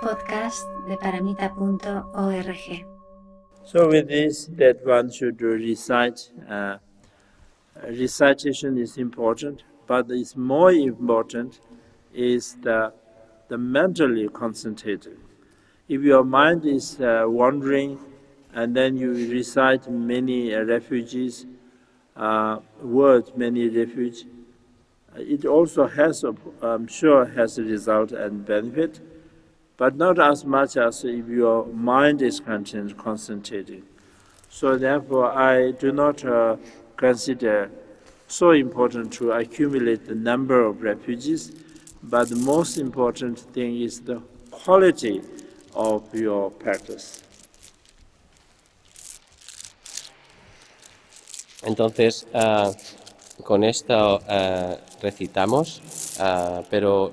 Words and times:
podcast 0.00 0.64
de 0.88 0.96
paramita.org. 0.96 2.86
So 3.64 3.88
with 3.88 4.08
this, 4.08 4.46
that 4.56 4.84
one 4.84 5.10
should 5.12 5.40
recite. 5.40 6.30
Uh, 6.48 6.78
recitation 7.88 8.78
is 8.78 8.96
important, 8.96 9.62
but 9.86 10.10
it's 10.10 10.36
more 10.36 10.72
important 10.72 11.60
is 12.12 12.56
the 12.62 12.92
the 13.48 13.58
mentally 13.58 14.28
concentrated. 14.28 15.18
If 15.88 16.02
your 16.02 16.24
mind 16.24 16.64
is 16.64 17.00
uh, 17.00 17.24
wandering, 17.26 17.98
and 18.54 18.76
then 18.76 18.96
you 18.96 19.12
recite 19.12 19.90
many 19.90 20.54
uh, 20.54 20.62
refugees 20.62 21.46
uh, 22.16 22.58
words, 22.80 23.32
many 23.36 23.68
refuge, 23.68 24.24
it 25.16 25.44
also 25.44 25.88
has, 25.88 26.24
I'm 26.62 26.86
sure, 26.86 27.24
has 27.26 27.58
a 27.58 27.64
result 27.64 28.12
and 28.12 28.46
benefit, 28.46 29.00
but 29.80 29.96
not 29.96 30.18
as 30.18 30.44
much 30.44 30.76
as 30.76 31.04
if 31.04 31.26
your 31.26 31.64
mind 31.68 32.20
is 32.20 32.38
concentrating. 32.38 33.82
So 34.50 34.76
therefore, 34.76 35.32
I 35.32 35.70
do 35.70 35.90
not 35.90 36.22
uh, 36.22 36.56
consider 36.98 37.70
so 38.28 38.50
important 38.50 39.10
to 39.14 39.32
accumulate 39.32 40.04
the 40.04 40.14
number 40.14 40.60
of 40.66 40.82
refugees, 40.82 41.52
but 42.02 42.28
the 42.28 42.36
most 42.36 42.76
important 42.76 43.38
thing 43.54 43.80
is 43.80 44.02
the 44.02 44.20
quality 44.50 45.22
of 45.74 46.14
your 46.14 46.50
practice. 46.50 47.22
Entonces, 51.62 52.26
uh, 52.34 52.74
con 53.42 53.64
esto 53.64 54.20
uh, 54.28 54.76
recitamos, 55.00 55.80
uh, 56.20 56.64
pero 56.68 57.12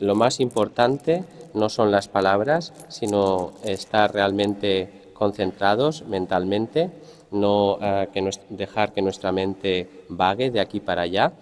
lo 0.00 0.16
más 0.16 0.40
importante 0.40 1.24
no 1.54 1.68
son 1.68 1.90
las 1.90 2.08
palabras, 2.08 2.72
sino 2.88 3.52
estar 3.64 4.12
realmente 4.12 5.02
concentrados 5.12 6.04
mentalmente, 6.06 6.90
no 7.30 7.78
que 8.12 8.30
dejar 8.50 8.92
que 8.92 9.02
nuestra 9.02 9.32
mente 9.32 9.88
vague 10.08 10.50
de 10.50 10.60
aquí 10.60 10.80
para 10.80 11.02
allá, 11.02 11.32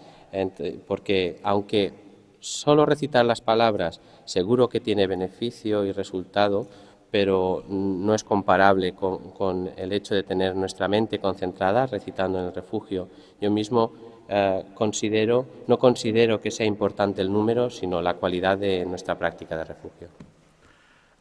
porque 0.86 1.41
aunque 1.42 1.92
solo 2.41 2.86
recitar 2.86 3.25
las 3.25 3.41
palabras 3.41 4.00
seguro 4.25 4.69
que 4.69 4.80
tiene 4.80 5.06
beneficio 5.06 5.84
y 5.84 5.92
resultado, 5.92 6.67
pero 7.11 7.64
no 7.69 8.14
es 8.14 8.22
comparable 8.22 8.92
con, 8.92 9.30
con, 9.33 9.70
el 9.77 9.92
hecho 9.92 10.14
de 10.14 10.22
tener 10.22 10.55
nuestra 10.55 10.86
mente 10.86 11.19
concentrada 11.19 11.86
recitando 11.86 12.39
en 12.39 12.47
el 12.47 12.55
refugio. 12.55 13.08
Yo 13.41 13.50
mismo 13.50 13.92
uh, 14.31 14.62
considero, 14.75 15.47
no 15.67 15.78
considero 15.78 16.41
que 16.41 16.50
sea 16.50 16.67
importante 16.67 17.20
el 17.20 17.33
número, 17.33 17.69
sino 17.70 18.00
la 18.00 18.14
cualidad 18.14 18.59
de 18.59 18.84
nuestra 18.86 19.19
práctica 19.19 19.56
de 19.56 19.64
refugio. 19.64 20.09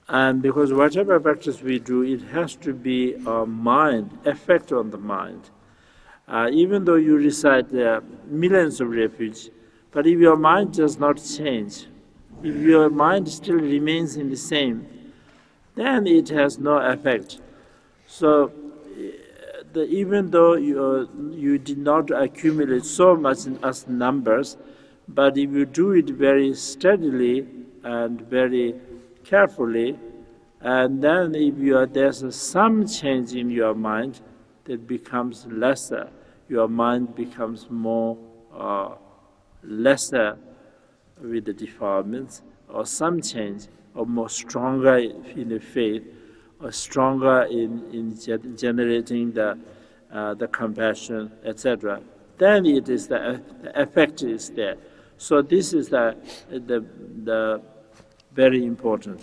And 0.07 0.41
because 0.41 0.73
whatever 0.73 1.19
practice 1.19 1.61
we 1.61 1.79
do, 1.79 2.03
it 2.03 2.21
has 2.33 2.55
to 2.57 2.73
be 2.73 3.15
a 3.27 3.45
mind, 3.45 4.09
effect 4.25 4.71
on 4.71 4.89
the 4.89 4.97
mind. 4.97 5.51
Uh, 6.27 6.49
even 6.51 6.85
though 6.85 6.95
you 6.95 7.15
recite 7.15 7.73
uh, 7.75 8.01
millions 8.27 8.81
of 8.81 8.89
refuge, 8.89 9.49
but 9.91 10.05
if 10.07 10.19
your 10.19 10.35
mind 10.35 10.73
does 10.73 10.97
not 10.99 11.17
change, 11.17 11.87
if 12.43 12.55
your 12.55 12.89
mind 12.89 13.27
still 13.27 13.55
remains 13.55 14.15
in 14.15 14.29
the 14.29 14.37
same, 14.37 14.87
then 15.75 16.07
it 16.07 16.29
has 16.29 16.57
no 16.59 16.77
effect. 16.77 17.39
So, 18.07 18.51
the, 19.73 19.83
even 19.85 20.31
though 20.31 20.55
you, 20.55 21.09
you 21.31 21.57
did 21.57 21.77
not 21.77 22.11
accumulate 22.11 22.85
so 22.85 23.15
much 23.15 23.45
in, 23.45 23.63
as 23.63 23.87
numbers, 23.87 24.57
but 25.07 25.37
if 25.37 25.51
you 25.51 25.65
do 25.65 25.91
it 25.91 26.09
very 26.09 26.53
steadily 26.53 27.47
and 27.83 28.21
very 28.21 28.75
carefully, 29.23 29.97
and 30.61 31.01
then 31.01 31.35
if 31.35 31.57
you 31.57 31.77
are, 31.77 31.85
there's 31.85 32.35
some 32.35 32.85
change 32.87 33.33
in 33.33 33.49
your 33.49 33.73
mind, 33.73 34.21
that 34.65 34.87
becomes 34.87 35.47
lesser. 35.47 36.09
Your 36.47 36.67
mind 36.67 37.15
becomes 37.15 37.67
more 37.69 38.17
uh, 38.55 38.91
lesser 39.63 40.37
with 41.21 41.45
the 41.45 41.53
defilements, 41.53 42.43
or 42.67 42.85
some 42.85 43.21
change 43.21 43.67
or 43.95 44.05
more 44.05 44.29
stronger 44.29 44.97
in 44.97 45.49
the 45.49 45.59
faith, 45.59 46.03
stronger 46.71 47.43
in, 47.49 47.83
in 47.91 48.55
generating 48.57 49.31
the, 49.31 49.57
uh, 50.11 50.33
the 50.33 50.47
compassion, 50.47 51.31
etc. 51.43 52.01
Then 52.37 52.65
it 52.65 52.89
is 52.89 53.07
the, 53.07 53.41
the 53.61 53.81
effect 53.81 54.23
is 54.23 54.49
there. 54.51 54.75
So 55.17 55.41
this 55.41 55.73
is 55.73 55.89
the, 55.89 56.15
the, 56.49 56.83
the 57.23 57.61
very 58.33 58.63
important. 58.63 59.21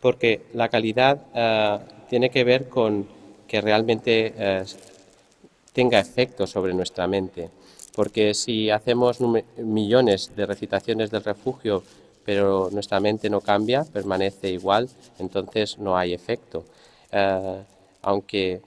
Porque 0.00 0.42
la 0.54 0.68
calidad 0.68 1.22
uh, 1.32 1.78
tiene 2.08 2.30
que 2.30 2.42
ver 2.42 2.68
con 2.68 3.06
que 3.46 3.60
realmente 3.60 4.34
uh, 4.36 4.64
tenga 5.72 6.00
efecto 6.00 6.46
sobre 6.46 6.74
nuestra 6.74 7.06
mente. 7.06 7.50
porque 7.94 8.34
si 8.34 8.70
hacemos 8.70 9.18
millones 9.56 10.32
de 10.34 10.46
recitaciones 10.46 11.10
del 11.10 11.24
refugio, 11.24 11.82
pero 12.24 12.68
nuestra 12.72 13.00
mente 13.00 13.28
no 13.28 13.40
cambia, 13.40 13.84
permanece 13.84 14.50
igual, 14.50 14.88
entonces 15.18 15.78
no 15.78 15.96
hay 15.96 16.12
efecto. 16.12 16.64
Eh, 17.10 17.62
aunque 18.02 18.60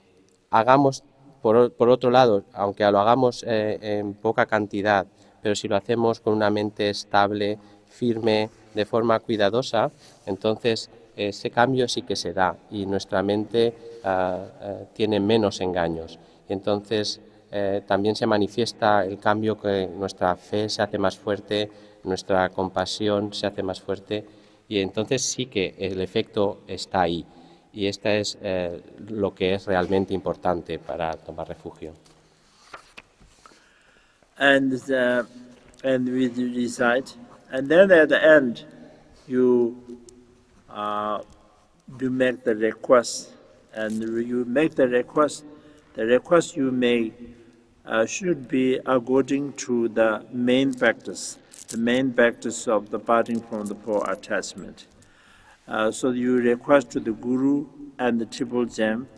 hagamos, 0.50 1.02
por, 1.42 1.56
otro 1.88 2.10
lado, 2.10 2.44
aunque 2.52 2.84
lo 2.90 2.98
hagamos 2.98 3.44
eh, 3.46 3.78
en 3.80 4.14
poca 4.14 4.46
cantidad, 4.46 5.06
pero 5.42 5.54
si 5.54 5.68
lo 5.68 5.76
hacemos 5.76 6.20
con 6.20 6.32
una 6.34 6.50
mente 6.50 6.90
estable, 6.90 7.58
firme, 7.88 8.50
de 8.74 8.84
forma 8.84 9.20
cuidadosa, 9.20 9.90
entonces 10.26 10.90
ese 11.16 11.50
cambio 11.50 11.88
sí 11.88 12.02
que 12.02 12.16
se 12.16 12.32
da 12.34 12.56
y 12.70 12.84
nuestra 12.84 13.22
mente 13.22 13.72
eh, 14.04 14.86
tiene 14.92 15.20
menos 15.20 15.60
engaños. 15.60 16.18
Entonces 16.48 17.20
eh, 17.50 17.82
también 17.86 18.16
se 18.16 18.26
manifiesta 18.26 19.04
el 19.04 19.18
cambio 19.18 19.58
que 19.58 19.86
nuestra 19.86 20.36
fe 20.36 20.68
se 20.68 20.82
hace 20.82 20.98
más 20.98 21.16
fuerte, 21.16 21.70
nuestra 22.04 22.48
compasión 22.50 23.32
se 23.32 23.46
hace 23.46 23.62
más 23.62 23.80
fuerte 23.80 24.24
y 24.68 24.80
entonces 24.80 25.22
sí 25.22 25.46
que 25.46 25.74
el 25.78 26.00
efecto 26.00 26.62
está 26.66 27.02
ahí. 27.02 27.24
Y 27.72 27.86
esto 27.86 28.08
es 28.08 28.38
eh, 28.40 28.80
lo 29.08 29.34
que 29.34 29.54
es 29.54 29.66
realmente 29.66 30.14
importante 30.14 30.78
para 30.78 31.12
tomar 31.12 31.46
refugio. 31.46 31.92
And, 34.38 34.72
and 35.84 36.08
we 36.08 36.28
recite, 36.28 37.14
and 37.50 37.68
then 37.68 37.90
at 37.90 38.08
the 38.08 38.22
end 38.22 38.64
you, 39.26 39.76
uh, 40.70 41.20
you 42.00 42.10
make 42.10 42.44
the 42.44 42.54
request, 42.54 43.30
and 43.74 44.02
you 44.26 44.44
make 44.46 44.74
the 44.74 44.86
request, 44.86 45.44
the 45.96 46.04
request 46.04 46.56
you 46.56 46.70
make 46.70 47.14
uh, 47.86 48.04
should 48.04 48.48
be 48.48 48.78
according 48.84 49.54
to 49.54 49.88
the 49.88 50.24
main 50.30 50.72
practice, 50.74 51.38
the 51.68 51.78
main 51.78 52.12
practice 52.12 52.68
of 52.68 52.90
the 52.90 52.98
parting 52.98 53.40
from 53.40 53.66
the 53.66 53.74
poor 53.74 54.04
attachment. 54.08 54.86
Uh, 55.66 55.90
so 55.90 56.10
you 56.10 56.36
request 56.36 56.90
to 56.90 57.00
the 57.00 57.12
Guru 57.12 57.66
and 57.98 58.20
the 58.20 58.26
Triple 58.26 58.66
Gem 58.66 59.08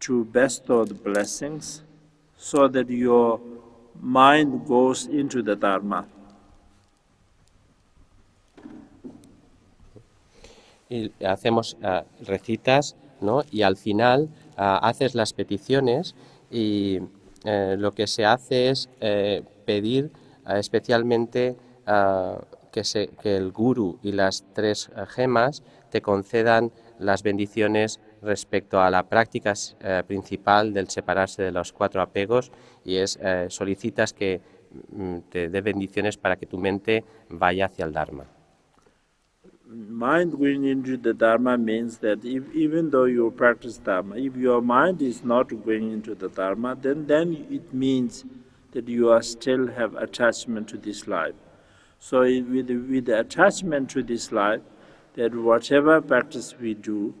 to 0.00 0.24
bestow 0.26 0.84
the 0.84 0.94
blessings 0.94 1.82
so 2.36 2.68
that 2.68 2.88
your 2.88 3.40
mind 4.00 4.66
goes 4.66 5.06
into 5.06 5.42
the 5.42 5.56
Dharma. 5.56 6.06
Y 10.88 11.10
hacemos 11.20 11.76
uh, 11.82 12.02
recitas, 12.24 12.94
¿no? 13.20 13.42
Y 13.50 13.62
al 13.62 13.76
final 13.76 14.28
haces 14.56 15.14
las 15.14 15.32
peticiones 15.32 16.14
y 16.50 17.00
eh, 17.44 17.76
lo 17.78 17.92
que 17.92 18.06
se 18.06 18.24
hace 18.24 18.70
es 18.70 18.88
eh, 19.00 19.42
pedir 19.64 20.10
eh, 20.48 20.58
especialmente 20.58 21.56
que, 22.70 22.84
se, 22.84 23.10
el 23.24 23.50
guru 23.50 23.98
y 24.02 24.12
las 24.12 24.44
tres 24.54 24.90
gemas 25.08 25.64
te 25.90 26.00
concedan 26.00 26.70
las 27.00 27.24
bendiciones 27.24 27.98
respecto 28.22 28.80
a 28.80 28.88
la 28.88 29.02
práctica 29.02 29.52
principal 30.06 30.72
del 30.72 30.88
separarse 30.88 31.42
de 31.42 31.50
los 31.50 31.72
cuatro 31.72 32.00
apegos 32.00 32.52
y 32.84 32.96
es 32.96 33.18
solicitas 33.48 34.12
que 34.12 34.40
mm, 34.92 35.18
te 35.28 35.48
dé 35.48 35.60
bendiciones 35.60 36.16
para 36.16 36.36
que 36.36 36.46
tu 36.46 36.56
mente 36.56 37.04
vaya 37.28 37.66
hacia 37.66 37.84
el 37.84 37.92
Dharma. 37.92 38.26
Mind 39.72 40.32
going 40.38 40.64
into 40.64 40.96
the 40.96 41.14
Dharma 41.14 41.56
means 41.56 41.98
that 41.98 42.24
if, 42.24 42.52
even 42.54 42.90
though 42.90 43.04
you 43.04 43.30
practice 43.30 43.78
Dharma, 43.78 44.16
if 44.16 44.36
your 44.36 44.60
mind 44.60 45.00
is 45.02 45.24
not 45.24 45.48
going 45.64 45.92
into 45.92 46.14
the 46.14 46.28
Dharma, 46.28 46.76
then, 46.80 47.06
then 47.06 47.46
it 47.50 47.72
means 47.72 48.24
that 48.72 48.88
you 48.88 49.10
are 49.10 49.22
still 49.22 49.68
have 49.68 49.94
attachment 49.94 50.68
to 50.68 50.78
this 50.78 51.06
life. 51.06 51.34
So 51.98 52.20
with, 52.20 52.68
with 52.68 53.06
the 53.06 53.20
attachment 53.20 53.90
to 53.90 54.02
this 54.02 54.32
life, 54.32 54.60
that 55.14 55.34
whatever 55.34 56.00
practice 56.00 56.54
we 56.58 56.74
do, 56.74 57.14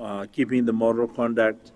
uh, 0.00 0.26
keeping 0.32 0.64
the 0.64 0.72
moral 0.72 1.08
conduct, 1.08 1.72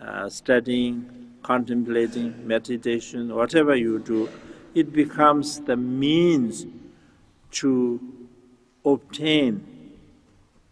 uh, 0.00 0.28
studying, 0.28 1.30
contemplating, 1.42 2.46
meditation, 2.46 3.34
whatever 3.34 3.76
you 3.76 3.98
do, 3.98 4.28
it 4.74 4.92
becomes 4.92 5.60
the 5.60 5.76
means 5.76 6.66
to 7.60 8.00
obtain 8.84 9.62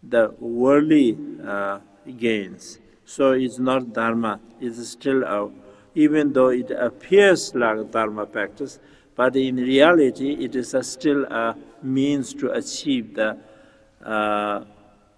the 0.01 0.33
worldly 0.39 1.17
uh, 1.45 1.79
gains. 2.17 2.79
So 3.05 3.31
it's 3.31 3.59
not 3.59 3.93
dharma, 3.93 4.39
it's 4.59 4.87
still 4.87 5.23
a, 5.23 5.49
even 5.95 6.33
though 6.33 6.49
it 6.49 6.71
appears 6.71 7.53
like 7.55 7.91
dharma 7.91 8.25
practice, 8.25 8.79
but 9.15 9.35
in 9.35 9.57
reality 9.57 10.33
it 10.43 10.55
is 10.55 10.73
a 10.73 10.83
still 10.83 11.23
a 11.25 11.55
means 11.81 12.33
to 12.35 12.51
achieve 12.51 13.15
the, 13.15 13.37
uh, 14.03 14.63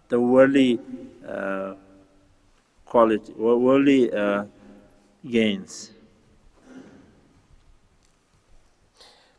the 0.10 0.20
worldly 0.20 0.80
uh, 1.28 1.76
quality, 2.86 3.34
worldly 3.34 4.12
uh, 4.14 4.46
gains. 5.28 5.92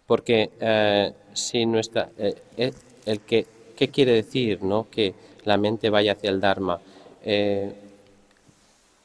Porque 0.07 0.51
eh, 0.61 1.13
si 1.37 1.67
nuestra, 1.67 2.09
eh, 2.19 2.35
eh, 2.57 2.73
el 3.05 3.21
que, 3.21 3.47
¿qué 3.77 3.89
quiere 3.89 4.13
decir 4.13 4.63
no? 4.63 4.87
que 4.91 5.15
la 5.45 5.57
mente 5.57 5.91
vaya 5.91 6.13
hacia 6.13 6.31
el 6.31 6.41
Dharma? 6.41 6.81
Eh, 7.25 7.73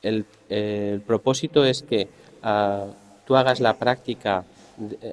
el, 0.02 0.26
el, 0.50 1.02
propósito 1.02 1.64
es 1.64 1.84
que 1.84 2.08
uh, 2.44 2.92
tú 3.26 3.36
hagas 3.36 3.60
la 3.60 3.78
práctica, 3.78 4.46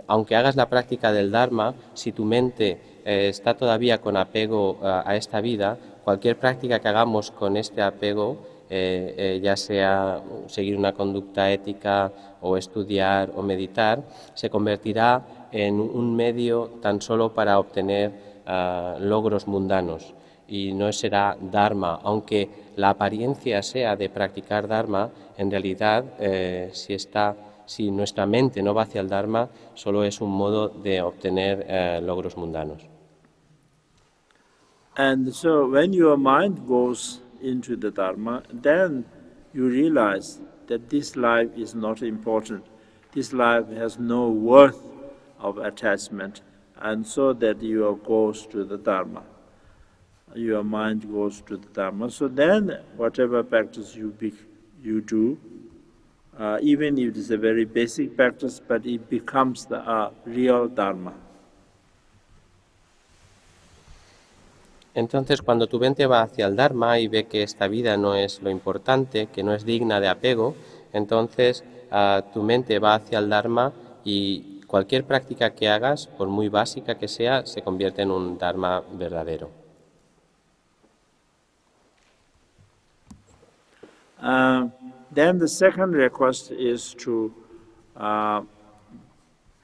aunque 0.07 0.35
hagas 0.35 0.57
la 0.57 0.69
práctica 0.69 1.13
del 1.13 1.31
Dharma, 1.31 1.75
si 1.93 2.13
tu 2.13 2.25
mente 2.25 2.79
eh, 3.05 3.29
está 3.29 3.55
todavía 3.55 3.99
con 3.99 4.17
apego 4.17 4.79
uh, 4.81 5.03
a 5.05 5.17
esta 5.17 5.41
vida, 5.41 5.77
cualquier 6.05 6.39
práctica 6.39 6.79
que 6.79 6.89
hagamos 6.89 7.31
con 7.31 7.57
este 7.57 7.83
apego, 7.83 8.39
eh, 8.71 9.15
eh, 9.17 9.41
ya 9.43 9.57
sea 9.57 10.21
seguir 10.47 10.77
una 10.77 10.93
conducta 10.93 11.51
ética 11.51 12.13
o 12.43 12.59
estudiar 12.59 13.33
o 13.35 13.41
meditar, 13.41 14.03
se 14.35 14.51
convertirá 14.51 15.23
en 15.53 15.81
un 15.81 16.15
medio 16.15 16.71
tan 16.83 17.01
solo 17.01 17.33
para 17.33 17.59
obtener 17.59 18.13
uh, 18.47 19.01
logros 19.01 19.47
mundanos 19.47 20.15
y 20.49 20.73
no 20.73 20.91
será 20.93 21.37
Dharma, 21.41 22.01
aunque 22.03 22.49
la 22.77 22.91
apariencia 22.91 23.63
sea 23.63 23.95
de 23.97 24.09
practicar 24.09 24.67
Dharma, 24.67 25.11
en 25.37 25.51
realidad 25.51 26.05
eh, 26.19 26.71
si, 26.73 26.95
está, 26.95 27.37
si 27.67 27.91
nuestra 27.91 28.27
mente 28.27 28.63
no 28.63 28.73
va 28.73 28.83
hacia 28.83 29.03
el 29.03 29.09
Dharma, 29.09 29.49
solo 29.75 30.05
es 30.05 30.21
un 30.23 30.31
modo 30.31 30.69
de 30.69 31.03
obtener 31.03 31.67
eh, 31.69 32.01
logros 32.03 32.37
mundanos. 32.37 32.89
And 34.97 35.33
so 35.33 35.69
when 35.69 35.93
your 35.93 36.17
mind 36.17 36.67
goes 36.67 37.21
into 37.41 37.77
the 37.77 37.91
Dharma, 37.91 38.43
then 38.51 39.05
you 39.53 39.69
realize 39.69 40.41
that 40.67 40.89
this 40.89 41.15
life 41.15 41.51
is 41.57 41.75
not 41.75 42.03
important. 42.03 42.65
This 43.13 43.33
life 43.33 43.67
has 43.77 43.99
no 43.99 44.29
worth 44.29 44.81
of 45.41 45.59
attachment, 45.59 46.43
and 46.81 47.07
so 47.07 47.33
that 47.33 47.63
your 47.63 47.97
goes 47.97 48.47
to 48.47 48.65
the 48.65 48.79
Dharma. 48.79 49.23
Your 50.35 50.63
mind 50.63 51.11
goes 51.11 51.41
to 51.43 51.57
the 51.57 51.69
Dharma. 51.69 52.11
So 52.11 52.29
then, 52.29 52.79
whatever 52.97 53.43
practice 53.43 53.97
you 53.97 54.11
be, 54.11 54.33
you 54.83 55.01
do, 55.01 55.39
uh, 56.39 56.59
even 56.61 56.99
if 56.99 57.09
it 57.09 57.17
is 57.17 57.31
a 57.31 57.37
very 57.39 57.65
basic 57.65 58.17
practice, 58.17 58.61
but 58.61 58.85
it 58.87 59.09
becomes 59.09 59.67
the 59.67 59.79
uh, 59.79 60.11
real 60.25 60.69
Dharma. 60.69 61.15
Entonces, 64.95 65.43
cuando 65.43 65.69
tu 65.69 65.79
mente 65.79 66.07
va 66.07 66.23
hacia 66.23 66.47
el 66.47 66.57
Dharma 66.57 66.99
y 66.99 67.07
ve 67.07 67.27
que 67.27 67.45
esta 67.45 67.69
vida 67.69 67.97
no 67.97 68.17
es 68.17 68.43
lo 68.43 68.51
importante, 68.51 69.27
que 69.27 69.45
no 69.45 69.55
es 69.55 69.65
digna 69.65 70.01
de 70.01 70.09
apego, 70.09 70.57
entonces 70.93 71.63
uh, 71.93 72.23
tu 72.33 72.43
mente 72.43 72.81
va 72.81 72.97
hacia 72.97 73.21
el 73.21 73.29
Dharma 73.29 73.73
y 74.05 74.58
Cualquier 74.69 75.05
práctica 75.05 75.55
que 75.55 75.67
hagas, 75.67 76.07
por 76.07 76.29
muy 76.29 76.51
básica 76.51 76.95
que 76.99 77.09
sea, 77.09 77.47
se 77.47 77.63
convierte 77.63 78.03
en 78.03 78.11
un 78.11 78.37
Dharma 78.37 78.83
verdadero. 78.93 79.51
Uh, 84.23 84.69
then 85.11 85.39
the 85.39 85.49
second 85.49 85.95
request 85.95 86.51
is 86.51 86.93
to 86.99 87.33
uh, 87.97 88.43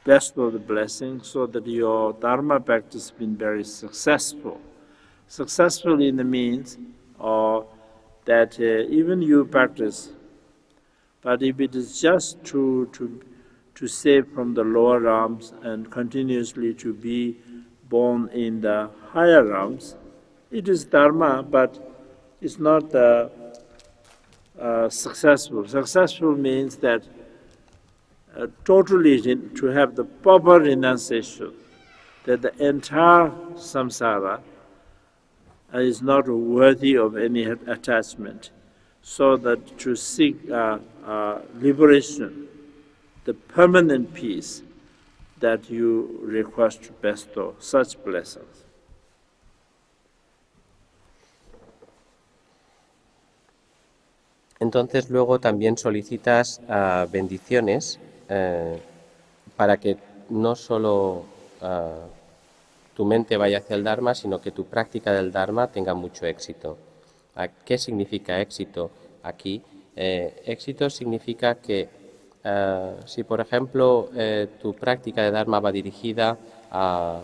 bestow 0.04 0.50
the 0.50 0.58
blessing 0.58 1.20
so 1.22 1.46
that 1.46 1.66
your 1.66 2.14
Dharma 2.14 2.58
practice 2.58 3.10
has 3.10 3.18
been 3.18 3.36
very 3.36 3.64
successful. 3.64 4.58
Successful 5.28 6.00
in 6.00 6.16
the 6.16 6.24
means 6.24 6.78
or 7.18 7.66
that 8.24 8.58
uh, 8.58 8.88
even 8.90 9.20
you 9.20 9.44
practice, 9.44 10.12
but 11.20 11.42
if 11.42 11.60
it 11.60 11.74
is 11.74 12.00
just 12.00 12.42
to, 12.44 12.88
to 12.92 13.20
to 13.74 13.88
save 13.88 14.28
from 14.28 14.54
the 14.54 14.62
lower 14.62 15.00
realms 15.00 15.52
and 15.62 15.90
continuously 15.90 16.72
to 16.74 16.92
be 16.92 17.36
born 17.88 18.28
in 18.28 18.60
the 18.60 18.90
higher 19.10 19.44
realms. 19.44 19.96
It 20.50 20.68
is 20.68 20.84
dharma, 20.84 21.42
but 21.42 21.70
it's 22.40 22.58
not 22.58 22.94
uh, 22.94 23.28
uh, 24.60 24.88
successful. 24.88 25.66
Successful 25.66 26.36
means 26.36 26.76
that 26.76 27.02
uh, 28.36 28.46
totally 28.64 29.20
to 29.20 29.66
have 29.66 29.96
the 29.96 30.04
proper 30.04 30.60
renunciation, 30.60 31.52
that 32.24 32.42
the 32.42 32.54
entire 32.64 33.30
samsara 33.54 34.40
is 35.74 36.02
not 36.02 36.28
worthy 36.28 36.96
of 36.96 37.16
any 37.16 37.44
attachment, 37.44 38.50
so 39.02 39.36
that 39.36 39.78
to 39.78 39.96
seek 39.96 40.48
uh, 40.50 40.78
uh, 41.04 41.40
liberation 41.56 42.48
the 43.24 43.34
permanent 43.34 44.12
peace 44.14 44.62
that 45.40 45.70
you 45.70 46.20
request 46.22 46.82
to 46.84 46.92
bestow 47.00 47.54
such 47.58 47.96
blessings. 48.04 48.64
Entonces 54.60 55.10
luego 55.10 55.40
también 55.40 55.76
solicitas 55.76 56.60
uh, 56.68 57.10
bendiciones 57.10 57.98
uh, 58.30 58.78
para 59.56 59.76
que 59.76 59.98
no 60.30 60.54
solo 60.54 61.24
uh, 61.60 62.08
tu 62.94 63.04
mente 63.04 63.36
vaya 63.36 63.58
hacia 63.58 63.76
el 63.76 63.84
Dharma, 63.84 64.14
sino 64.14 64.40
que 64.40 64.52
tu 64.52 64.64
práctica 64.64 65.12
del 65.12 65.32
Dharma 65.32 65.66
tenga 65.68 65.94
mucho 65.94 66.26
éxito. 66.26 66.78
¿Qué 67.64 67.78
significa 67.78 68.40
éxito 68.40 68.90
aquí? 69.22 69.60
Eh, 69.96 70.42
éxito 70.46 70.88
significa 70.88 71.56
que 71.56 71.88
eh, 72.44 72.96
si, 73.06 73.24
por 73.24 73.40
ejemplo, 73.40 74.10
eh, 74.14 74.48
tu 74.60 74.74
práctica 74.74 75.22
de 75.22 75.30
Dharma 75.30 75.60
va 75.60 75.72
dirigida 75.72 76.36
a, 76.70 77.20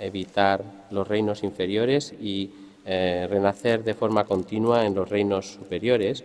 evitar 0.00 0.62
los 0.90 1.06
reinos 1.06 1.44
inferiores 1.44 2.12
y 2.18 2.50
eh, 2.86 3.26
renacer 3.28 3.84
de 3.84 3.92
forma 3.92 4.24
continua 4.24 4.86
en 4.86 4.94
los 4.94 5.08
reinos 5.08 5.52
superiores, 5.52 6.24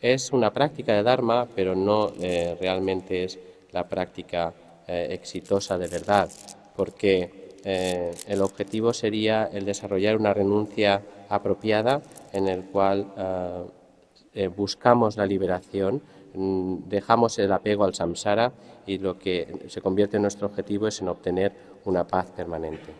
es 0.00 0.30
una 0.30 0.52
práctica 0.52 0.94
de 0.94 1.02
Dharma, 1.02 1.48
pero 1.54 1.74
no 1.74 2.12
realmente 2.60 3.24
es 3.24 3.38
la 3.70 3.88
práctica 3.88 4.52
exitosa 4.88 5.78
de 5.78 5.86
verdad, 5.86 6.28
porque 6.76 7.56
el 7.64 8.42
objetivo 8.42 8.92
sería 8.92 9.48
el 9.52 9.64
desarrollar 9.64 10.16
una 10.16 10.34
renuncia 10.34 11.00
apropiada 11.28 12.02
en 12.32 12.48
el 12.48 12.64
cual 12.64 13.06
buscamos 14.56 15.16
la 15.16 15.24
liberación 15.24 16.02
dejamos 16.34 17.38
el 17.38 17.52
apego 17.52 17.84
al 17.84 17.94
samsara 17.94 18.52
y 18.86 18.98
lo 18.98 19.18
que 19.18 19.66
se 19.68 19.80
convierte 19.80 20.16
en 20.16 20.22
nuestro 20.22 20.46
objetivo 20.46 20.86
es 20.86 21.00
en 21.00 21.08
obtener 21.08 21.52
una 21.84 22.06
paz 22.06 22.30
permanente. 22.30 22.92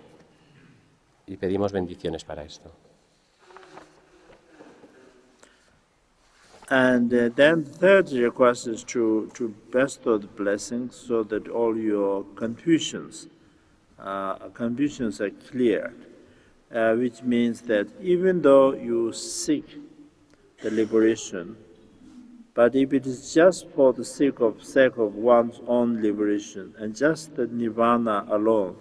Y 1.27 1.37
pedimos 1.37 1.73
bendiciones 1.73 2.25
para 2.25 2.45
esto. 2.45 2.71
And 6.69 7.13
uh, 7.13 7.29
then 7.29 7.65
the 7.65 7.71
third 7.71 8.13
request 8.13 8.67
is 8.67 8.83
to, 8.85 9.31
to 9.35 9.55
bestow 9.71 10.17
the 10.17 10.27
blessings 10.27 10.97
so 10.97 11.23
that 11.25 11.47
all 11.49 11.77
your 11.77 12.25
confusions, 12.35 13.29
uh, 13.99 14.37
confusions 14.55 15.21
are 15.21 15.29
cleared, 15.51 16.07
uh, 16.75 16.95
which 16.95 17.23
means 17.23 17.61
that 17.63 17.89
even 18.01 18.41
though 18.41 18.73
you 18.73 19.13
seek 19.13 19.67
the 20.63 20.71
liberation, 20.71 21.59
But 22.55 22.75
if 22.75 22.93
it 22.93 23.07
is 23.07 23.33
just 23.33 23.69
for 23.71 23.93
the 23.93 24.05
sake 24.05 24.41
of 24.41 24.63
sake 24.63 24.99
of 24.99 25.15
one's 25.15 25.61
own 25.67 26.03
liberation 26.03 26.75
and 26.79 26.95
just 26.95 27.35
the 27.35 27.47
nirvana 27.47 28.27
alone, 28.29 28.77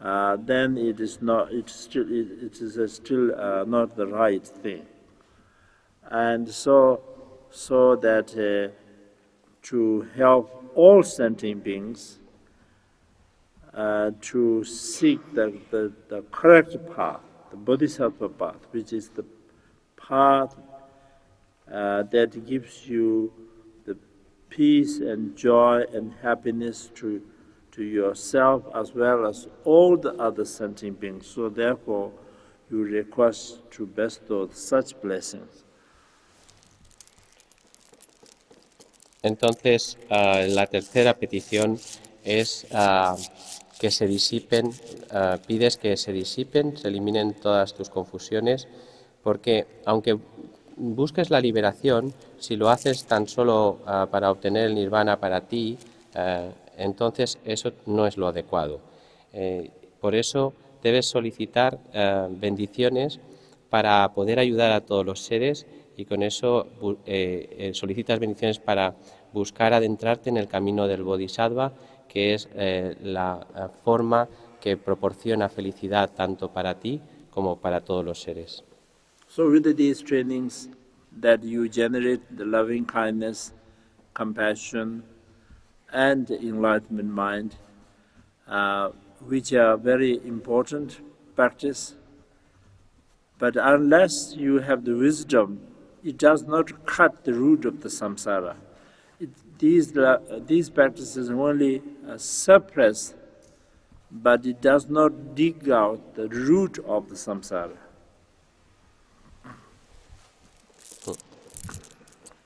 uh, 0.00 0.38
then 0.40 0.78
it 0.78 0.98
is 0.98 1.20
not. 1.20 1.52
It 1.52 1.68
still 1.68 2.10
it, 2.10 2.42
it 2.42 2.60
is 2.60 2.94
still 2.94 3.38
uh, 3.38 3.64
not 3.64 3.96
the 3.96 4.06
right 4.06 4.46
thing. 4.46 4.86
And 6.10 6.48
so, 6.48 7.02
so 7.50 7.96
that 7.96 8.32
uh, 8.34 8.74
to 9.62 10.08
help 10.16 10.72
all 10.74 11.02
sentient 11.02 11.62
beings 11.62 12.18
uh, 13.74 14.10
to 14.20 14.64
seek 14.64 15.20
the, 15.34 15.56
the, 15.70 15.92
the 16.08 16.22
correct 16.32 16.76
path, 16.94 17.20
the 17.50 17.56
bodhisattva 17.56 18.28
path, 18.30 18.66
which 18.72 18.92
is 18.92 19.10
the 19.10 19.24
path 19.96 20.56
uh, 21.72 22.02
that 22.04 22.46
gives 22.46 22.86
you 22.88 23.32
the 23.84 23.96
peace 24.48 24.98
and 24.98 25.36
joy 25.36 25.84
and 25.92 26.12
happiness 26.22 26.90
to, 26.94 27.22
to 27.72 27.82
yourself 27.84 28.64
as 28.74 28.94
well 28.94 29.26
as 29.26 29.48
all 29.64 29.96
the 29.96 30.14
other 30.14 30.44
sentient 30.44 31.00
beings. 31.00 31.26
So 31.26 31.48
therefore, 31.48 32.12
you 32.70 32.84
request 32.84 33.70
to 33.72 33.86
bestow 33.86 34.48
such 34.52 35.00
blessings. 35.00 35.64
Entonces, 39.22 39.98
ah, 40.08 40.40
la 40.48 40.66
tercera 40.66 41.14
petición 41.14 41.78
es 42.24 42.66
ah, 42.72 43.16
que 43.78 43.90
se 43.90 44.06
disipen, 44.06 44.72
ah, 45.10 45.38
pides 45.46 45.76
que 45.76 45.96
se 45.96 46.12
disipen, 46.12 46.76
se 46.76 46.88
eliminen 46.88 47.34
todas 47.34 47.74
tus 47.74 47.90
confusiones, 47.90 48.66
porque 49.22 49.66
aunque 49.84 50.18
busques 50.80 51.30
la 51.30 51.40
liberación, 51.40 52.12
si 52.38 52.56
lo 52.56 52.70
haces 52.70 53.04
tan 53.04 53.28
solo 53.28 53.78
para 54.10 54.30
obtener 54.30 54.66
el 54.66 54.74
nirvana 54.74 55.20
para 55.20 55.42
ti, 55.42 55.78
entonces 56.76 57.38
eso 57.44 57.72
no 57.86 58.06
es 58.06 58.16
lo 58.16 58.26
adecuado. 58.26 58.80
Eh, 59.32 59.70
por 60.00 60.14
eso 60.14 60.54
debes 60.82 61.06
solicitar 61.06 61.78
bendiciones 62.30 63.20
para 63.68 64.12
poder 64.14 64.38
ayudar 64.38 64.72
a 64.72 64.80
todos 64.80 65.04
los 65.04 65.20
seres 65.20 65.66
y 65.96 66.06
con 66.06 66.22
eso 66.22 66.66
eh, 67.06 67.56
eh, 67.58 67.74
solicitas 67.74 68.18
bendiciones 68.18 68.58
para 68.58 68.94
buscar 69.32 69.74
adentrarte 69.74 70.30
en 70.30 70.38
el 70.38 70.48
camino 70.48 70.88
del 70.88 71.04
Bodhisattva, 71.04 71.72
que 72.08 72.34
es 72.34 72.48
la 72.54 73.46
forma 73.84 74.28
que 74.60 74.76
proporciona 74.76 75.48
felicidad 75.48 76.10
tanto 76.10 76.48
para 76.48 76.80
ti 76.80 77.00
como 77.30 77.60
para 77.60 77.82
todos 77.82 78.04
los 78.04 78.20
seres. 78.20 78.64
So 79.32 79.48
with 79.48 79.76
these 79.76 80.02
trainings 80.02 80.68
that 81.16 81.44
you 81.44 81.68
generate 81.68 82.36
the 82.36 82.44
loving 82.44 82.84
kindness, 82.84 83.52
compassion, 84.12 85.04
and 85.92 86.28
enlightenment 86.28 87.10
mind, 87.10 87.54
uh, 88.48 88.88
which 89.20 89.52
are 89.52 89.76
very 89.76 90.14
important 90.26 91.00
practice. 91.36 91.94
But 93.38 93.54
unless 93.56 94.34
you 94.36 94.58
have 94.58 94.84
the 94.84 94.96
wisdom 94.96 95.60
it 96.02 96.18
does 96.18 96.42
not 96.42 96.86
cut 96.86 97.22
the 97.24 97.34
root 97.34 97.64
of 97.64 97.82
the 97.82 97.88
samsara. 97.88 98.56
It, 99.20 99.28
these, 99.58 99.92
these 100.46 100.70
practices 100.70 101.30
only 101.30 101.82
uh, 102.08 102.16
suppress, 102.16 103.14
but 104.10 104.44
it 104.44 104.60
does 104.60 104.88
not 104.88 105.36
dig 105.36 105.70
out 105.70 106.16
the 106.16 106.28
root 106.28 106.78
of 106.80 107.10
the 107.10 107.14
samsara. 107.14 107.76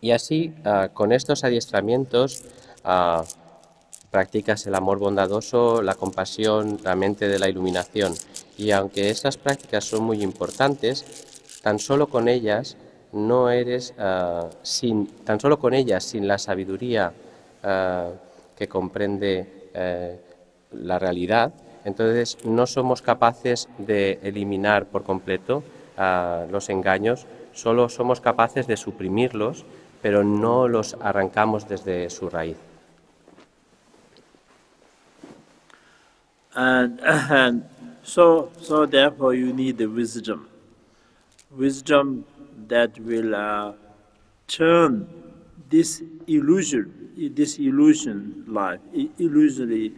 Y 0.05 0.11
así, 0.11 0.53
uh, 0.67 0.93
con 0.93 1.13
estos 1.13 1.45
adiestramientos, 1.45 2.45
uh, 2.85 3.25
practicas 4.11 4.67
el 4.67 4.75
amor 4.75 4.99
bondadoso, 4.99 5.81
la 5.81 5.95
compasión, 5.95 6.79
la 6.85 6.95
mente 6.95 7.27
de 7.27 7.39
la 7.39 7.49
iluminación. 7.49 8.13
Y 8.59 8.73
aunque 8.73 9.09
estas 9.09 9.39
prácticas 9.39 9.85
son 9.85 10.05
muy 10.05 10.23
importantes, 10.23 11.07
tan 11.63 11.79
solo 11.79 12.09
con 12.09 12.29
ellas 12.29 12.77
no 13.13 13.49
eres, 13.49 13.95
uh, 13.97 14.51
sin, 14.61 15.07
tan 15.25 15.41
solo 15.41 15.59
con 15.59 15.73
ellas, 15.73 16.05
sin 16.05 16.29
la 16.29 16.37
sabiduría 16.37 17.15
que 17.63 18.69
comprende 18.69 19.71
uh, 19.75 20.77
la 20.77 20.99
realidad, 20.99 21.55
entonces 21.87 22.37
no 22.45 22.67
somos 22.67 23.01
capaces 23.01 23.71
de 23.79 24.19
eliminar 24.23 24.85
por 24.85 25.03
completo 25.03 25.63
los 26.51 26.69
engaños, 26.69 27.25
solo 27.53 27.89
somos 27.89 28.21
capaces 28.21 28.67
de 28.67 28.77
suprimirlos, 28.77 29.65
pero 30.05 30.23
no 30.23 30.69
los 30.69 30.95
arrancamos 31.01 31.67
desde 31.67 32.11
su 32.11 32.29
raíz. 32.29 32.59
And, 36.55 37.01
and 37.01 37.65
so, 38.03 38.51
so 38.61 38.85
therefore 38.85 39.33
you 39.33 39.55
need 39.55 39.79
the 39.79 39.87
wisdom. 39.87 40.47
Wisdom 41.51 42.27
that 42.69 42.99
will 42.99 43.35
uh, 43.35 43.73
turn 44.47 45.09
this 45.71 46.03
illusion, 46.27 47.33
this 47.35 47.59
illusion 47.59 48.45
life, 48.47 48.81
illusory 49.19 49.95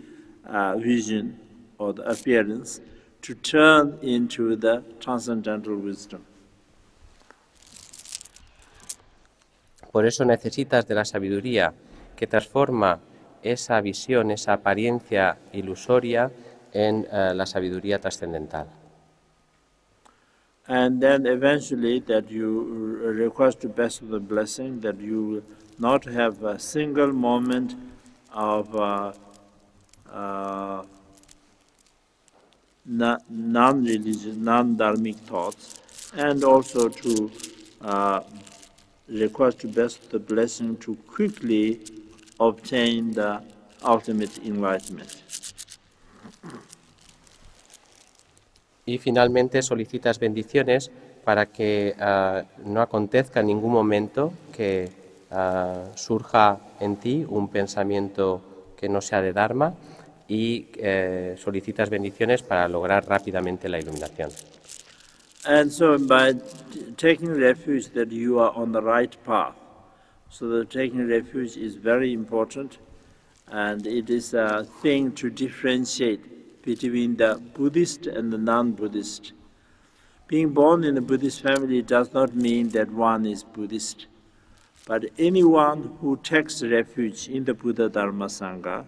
uh, 0.47 0.77
vision 0.77 1.37
or 1.79 1.93
the 1.93 2.09
appearance, 2.09 2.81
to 3.23 3.35
turn 3.35 3.99
into 4.03 4.55
the 4.55 4.85
transcendental 5.01 5.75
wisdom. 5.75 6.25
Por 9.97 10.05
eso 10.05 10.27
necesitas 10.27 10.87
de 10.87 10.95
la 10.95 11.07
sabiduría 11.07 11.73
que 12.17 12.27
transforma 12.27 13.01
esa 13.43 13.81
visión, 13.81 14.31
esa 14.31 14.53
apariencia 14.53 15.39
ilusoria 15.55 16.31
en 16.71 17.07
uh, 17.11 17.33
la 17.35 17.47
sabiduría 17.47 17.99
trascendental. 17.99 18.67
and 20.69 21.01
then 21.01 21.25
eventually 21.25 22.01
that 22.01 22.31
you 22.31 23.01
request 23.25 23.61
to 23.61 23.69
bestow 23.71 24.05
the 24.11 24.19
blessing 24.19 24.81
that 24.81 25.01
you 25.01 25.43
not 25.79 26.05
have 26.05 26.45
a 26.45 26.59
single 26.59 27.15
moment 27.15 27.75
of 28.35 28.77
uh, 28.77 29.13
uh, 30.13 30.83
non-religious, 32.85 34.37
non-dharmic 34.37 35.17
thoughts, 35.21 35.81
and 36.15 36.45
also 36.45 36.91
to 36.91 37.31
to 39.09 39.69
bestow 39.69 40.09
the 40.11 40.19
blessing 40.19 40.77
to 40.79 40.97
quickly 41.15 41.81
obtain 42.39 43.13
the 43.13 43.41
ultimate 43.83 44.39
enlightenment. 44.45 45.23
y 48.87 48.99
finalmente 48.99 49.61
solicitas 49.63 50.19
bendiciones 50.19 50.91
para 51.25 51.47
que 51.47 51.95
uh, 51.99 52.69
no 52.69 52.81
acontezca 52.81 53.41
en 53.41 53.49
ningún 53.49 53.73
momento 53.73 54.33
que 54.57 54.89
uh, 55.33 55.97
surja 55.97 56.61
en 56.79 56.97
ti 56.97 57.27
un 57.29 57.49
pensamiento 57.49 58.41
que 58.77 58.89
no 58.89 59.01
sea 59.01 59.21
de 59.21 59.33
Dharma 59.33 59.75
y 60.29 60.69
uh, 60.79 61.37
solicitas 61.37 61.91
bendiciones 61.91 62.43
para 62.43 62.69
lograr 62.69 63.07
rápidamente 63.07 63.69
la 63.69 63.81
iluminación. 63.81 64.31
And 65.47 65.73
so 65.73 65.97
by 65.97 66.35
taking 66.97 67.33
refuge 67.33 67.91
that 67.91 68.11
you 68.11 68.41
are 68.41 68.53
on 68.53 68.73
the 68.73 68.83
right 68.83 69.17
path. 69.25 69.55
So 70.29 70.49
the 70.49 70.65
taking 70.65 71.07
refuge 71.07 71.57
is 71.57 71.77
very 71.77 72.13
important 72.13 72.79
and 73.47 73.87
it 73.87 74.11
is 74.11 74.35
a 74.35 74.67
thing 74.83 75.13
to 75.13 75.31
differentiate 75.31 76.63
between 76.63 77.17
the 77.17 77.41
Buddhist 77.55 78.09
and 78.09 78.33
the 78.33 78.39
non-Buddhist. 78.39 79.35
Being 80.27 80.49
born 80.49 80.83
in 80.83 80.99
a 80.99 81.01
Buddhist 81.01 81.43
family 81.43 81.81
does 81.81 82.13
not 82.13 82.35
mean 82.35 82.71
that 82.71 82.91
one 82.91 83.25
is 83.25 83.45
Buddhist, 83.45 84.07
but 84.85 85.05
anyone 85.17 85.97
who 86.01 86.17
takes 86.25 86.61
refuge 86.61 87.29
in 87.29 87.45
the 87.45 87.55
Buddha 87.55 87.89
Dharma 87.89 88.27
Sangha 88.27 88.85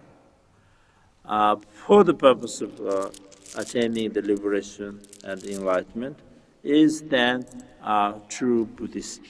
uh, 1.23 1.55
for 1.71 2.03
the 2.03 2.13
purpose 2.13 2.59
of 2.59 2.81
uh, 2.81 3.09
attaining 3.55 4.11
the 4.11 4.21
liberation 4.21 4.99
and 5.23 5.41
enlightenment 5.45 6.19
is 6.63 7.03
then 7.09 7.45
a 7.81 8.15
true 8.27 8.65
Buddhist. 8.65 9.23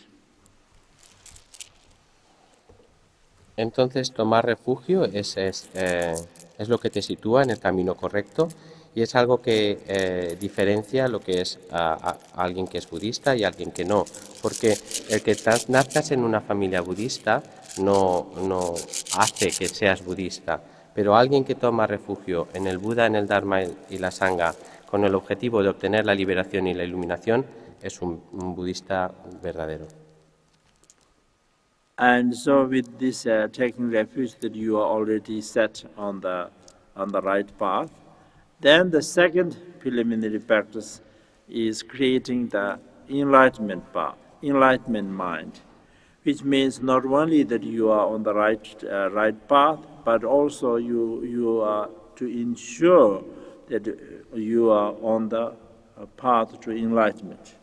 Entonces, 3.58 4.12
tomar 4.12 4.46
refugio 4.46 5.04
es, 5.04 5.36
es 5.36 5.70
eh, 5.74 6.16
es 6.60 6.68
lo 6.68 6.78
que 6.78 6.92
te 6.92 7.02
sitúa 7.02 7.42
en 7.42 7.50
el 7.50 7.60
camino 7.60 7.96
correcto 7.96 8.50
y 8.94 9.02
es 9.02 9.16
algo 9.16 9.42
que 9.42 9.80
eh, 9.88 10.38
diferencia 10.40 11.08
lo 11.08 11.22
que 11.22 11.42
es 11.42 11.58
a, 11.72 12.18
alguien 12.36 12.68
que 12.68 12.78
es 12.78 12.90
budista 12.90 13.36
y 13.36 13.44
alguien 13.44 13.72
que 13.72 13.86
no, 13.86 14.06
porque 14.42 14.78
el 15.10 15.22
que 15.22 15.38
nazcas 15.70 16.12
en 16.12 16.24
una 16.24 16.42
familia 16.42 16.82
budista 16.82 17.42
no, 17.78 18.30
no 18.44 18.74
hace 19.18 19.52
que 19.52 19.70
seas 19.70 20.04
budista, 20.04 20.62
pero 20.94 21.16
alguien 21.16 21.46
que 21.46 21.56
toma 21.56 21.88
refugio 21.88 22.50
en 22.54 22.68
el 22.68 22.78
Buda, 22.78 23.06
en 23.06 23.16
el 23.16 23.26
Dharma 23.26 23.62
y 23.64 23.98
la 23.98 24.12
Sangha 24.12 24.54
con 24.90 25.06
el 25.06 25.14
objetivo 25.14 25.62
de 25.62 25.70
obtener 25.70 26.04
la 26.04 26.16
liberación 26.16 26.66
y 26.66 26.74
la 26.74 26.84
iluminación 26.84 27.46
es 27.80 28.02
un, 28.02 28.24
budista 28.56 29.12
verdadero. 29.44 29.86
And 31.98 32.34
so 32.34 32.66
with 32.66 32.98
this 32.98 33.28
uh, 33.28 33.50
taking 33.52 33.92
refuge 33.92 34.40
that 34.40 34.56
you 34.56 34.78
are 34.78 34.88
already 34.88 35.42
set 35.42 35.86
on 35.96 36.22
the, 36.22 36.50
on 36.96 37.12
the 37.12 37.22
right 37.22 37.48
path, 37.60 37.92
then 38.62 38.90
the 38.90 39.02
second 39.02 39.58
preliminary 39.80 40.40
practice 40.40 41.02
is 41.48 41.84
creating 41.84 42.48
the 42.48 42.80
enlightenment 43.10 43.84
path, 43.94 44.16
enlightenment 44.42 45.10
mind, 45.12 45.60
which 46.24 46.44
means 46.44 46.82
not 46.82 47.06
only 47.06 47.44
that 47.44 47.62
you 47.62 47.92
are 47.92 48.08
on 48.08 48.24
the 48.24 48.34
right, 48.34 48.84
uh, 48.90 49.12
right 49.12 49.48
path, 49.48 49.80
but 50.04 50.24
also 50.24 50.78
you, 50.78 51.24
you 51.26 51.62
are 51.62 51.90
to 52.16 52.26
ensure 52.26 53.24
that 53.68 53.88
you 54.34 54.72
are 54.72 54.96
on 55.02 55.30
the 55.30 55.46
uh, 55.46 56.06
path 56.18 56.60
to 56.60 56.72
enlightenment. 56.72 57.56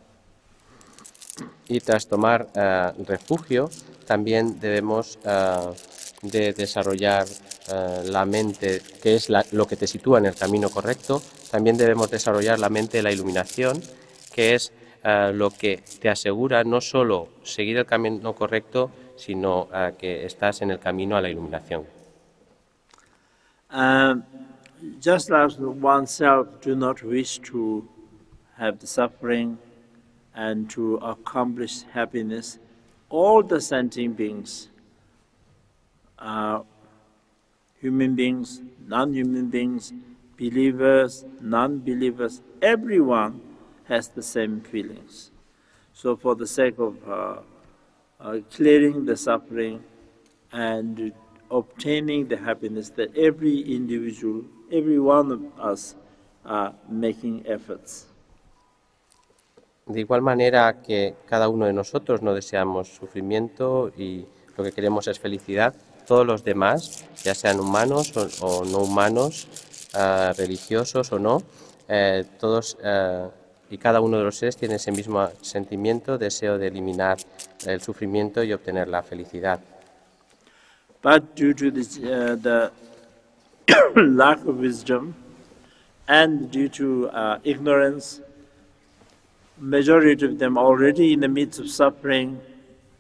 Y 1.69 1.81
tras 1.81 2.07
tomar 2.07 2.49
uh, 2.55 3.05
refugio, 3.05 3.69
también 4.07 4.61
debemos 4.61 5.19
uh, 5.25 5.75
de 6.23 6.53
desarrollar 6.53 7.27
eh, 7.69 8.03
la 8.05 8.25
mente, 8.25 8.81
que 9.03 9.17
es 9.17 9.29
lo 9.29 9.67
que 9.67 9.77
te 9.77 9.87
sitúa 9.87 10.19
en 10.19 10.27
el 10.27 10.35
camino 10.35 10.71
correcto, 10.71 11.21
también 11.51 11.77
debemos 11.77 12.11
desarrollar 12.11 12.59
la 12.59 12.69
mente 12.69 12.99
de 12.99 13.03
la 13.03 13.13
iluminación, 13.13 13.81
que 14.33 14.55
es 14.55 14.73
eh, 15.03 15.33
lo 15.35 15.51
que 15.51 15.83
te 16.01 16.09
asegura 16.09 16.63
no 16.63 16.81
solo 16.81 17.29
seguir 17.43 17.79
el 17.79 17.87
camino 17.87 18.35
correcto, 18.35 18.91
sino 19.17 19.69
eh, 19.75 19.95
que 19.99 20.25
estás 20.25 20.63
en 20.63 20.71
el 20.71 20.79
camino 20.79 21.17
a 21.17 21.21
la 21.21 21.29
iluminación. 21.29 21.85
Um, 23.73 24.23
just 25.01 25.31
as 25.31 25.59
oneself 25.59 26.61
do 26.61 26.75
not 26.75 27.03
wish 27.03 27.39
to 27.41 27.89
have 28.57 28.79
the 28.81 28.87
suffering 28.87 29.59
and 30.35 30.69
to 30.71 30.97
accomplish 30.97 31.83
happiness, 31.83 32.59
all 33.09 33.43
the 33.43 33.61
sentient 33.61 34.17
beings 34.17 34.69
uh, 36.19 36.63
human 37.81 38.15
beings, 38.15 38.63
non 38.87 39.13
human 39.13 39.49
beings, 39.49 39.93
believers, 40.37 41.25
non 41.41 41.79
believers, 41.81 42.41
everyone 42.63 43.41
has 43.85 44.09
the 44.09 44.23
same 44.23 44.61
feelings. 44.61 45.31
So, 45.93 46.17
for 46.17 46.35
the 46.35 46.47
sake 46.47 46.79
of 46.79 46.97
uh, 47.09 47.37
uh, 48.21 48.39
clearing 48.51 49.05
the 49.05 49.17
suffering 49.17 49.83
and 50.53 51.13
obtaining 51.51 52.29
the 52.29 52.37
happiness 52.39 52.91
that 52.91 53.17
every 53.17 53.61
individual, 53.61 54.45
every 54.71 54.99
one 54.99 55.33
of 55.33 55.41
us 55.59 55.97
are 56.45 56.75
making 56.89 57.43
efforts. 57.47 58.07
De 59.87 60.01
igual 60.01 60.21
manera 60.21 60.83
que 60.83 61.15
cada 61.27 61.49
uno 61.49 61.67
de 61.67 61.73
nosotros 61.73 62.21
no 62.21 62.35
deseamos 62.35 62.89
sufrimiento 62.89 63.93
y 63.97 64.27
lo 64.57 64.65
que 64.65 64.73
queremos 64.73 65.07
es 65.07 65.21
felicidad, 65.21 65.75
todos 66.07 66.27
los 66.27 66.43
demás, 66.43 67.05
ya 67.23 67.35
sean 67.35 67.61
humanos 67.61 68.13
o, 68.41 68.65
no 68.65 68.79
humanos, 68.79 69.47
uh, 69.95 70.33
religiosos 70.37 71.13
o 71.13 71.19
no, 71.19 71.43
eh, 71.89 72.25
todos 72.41 72.77
uh, 72.83 73.31
y 73.71 73.79
cada 73.79 74.01
uno 74.01 74.19
de 74.19 74.25
los 74.25 74.37
seres 74.37 74.57
tiene 74.57 74.77
ese 74.77 74.93
mismo 74.93 75.29
sentimiento, 75.41 76.19
deseo 76.19 76.59
de 76.59 76.69
eliminar 76.69 77.19
el 77.67 77.81
sufrimiento 77.81 78.43
y 78.43 78.53
obtener 78.53 78.89
la 78.89 79.03
felicidad. 79.03 79.61
But 81.03 81.37
due 81.37 81.55
to 81.55 81.71
this, 81.71 81.99
uh, 81.99 82.37
the 82.41 82.71
lack 83.97 84.39
of 84.47 84.59
wisdom 84.59 85.15
and 86.09 86.51
due 86.51 86.69
to 86.69 87.09
uh, 87.09 87.39
ignorance, 87.45 88.21
majority 89.59 90.25
of 90.25 90.39
them 90.39 90.57
already 90.57 91.13
in 91.13 91.21
the 91.21 91.29
midst 91.29 91.59
of 91.59 91.69
suffering, 91.69 92.41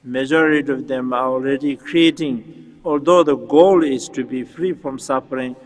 majority 0.03 0.73
of 0.73 0.89
them 0.89 1.13
are 1.13 1.27
already 1.27 1.77
creating 1.77 2.67
although 2.87 3.25
the 3.25 3.37
goal 3.37 3.83
is 3.83 4.09
to 4.09 4.25
be 4.25 4.45
free 4.45 4.73
from 4.73 4.97
suffering, 4.99 5.57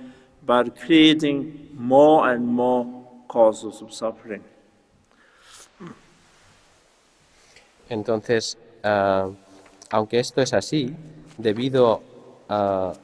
but 0.46 0.74
creating 0.80 1.68
more 1.74 2.30
and 2.32 2.48
more 2.48 2.86
causes 3.28 3.82
of 3.82 3.92
suffering. 3.92 4.42
Entonces, 7.90 8.56
uh, 8.82 9.28
aunque 9.90 10.18
esto 10.18 10.40
es 10.40 10.54
así, 10.54 10.94
debido 11.36 12.00
a, 12.48 12.94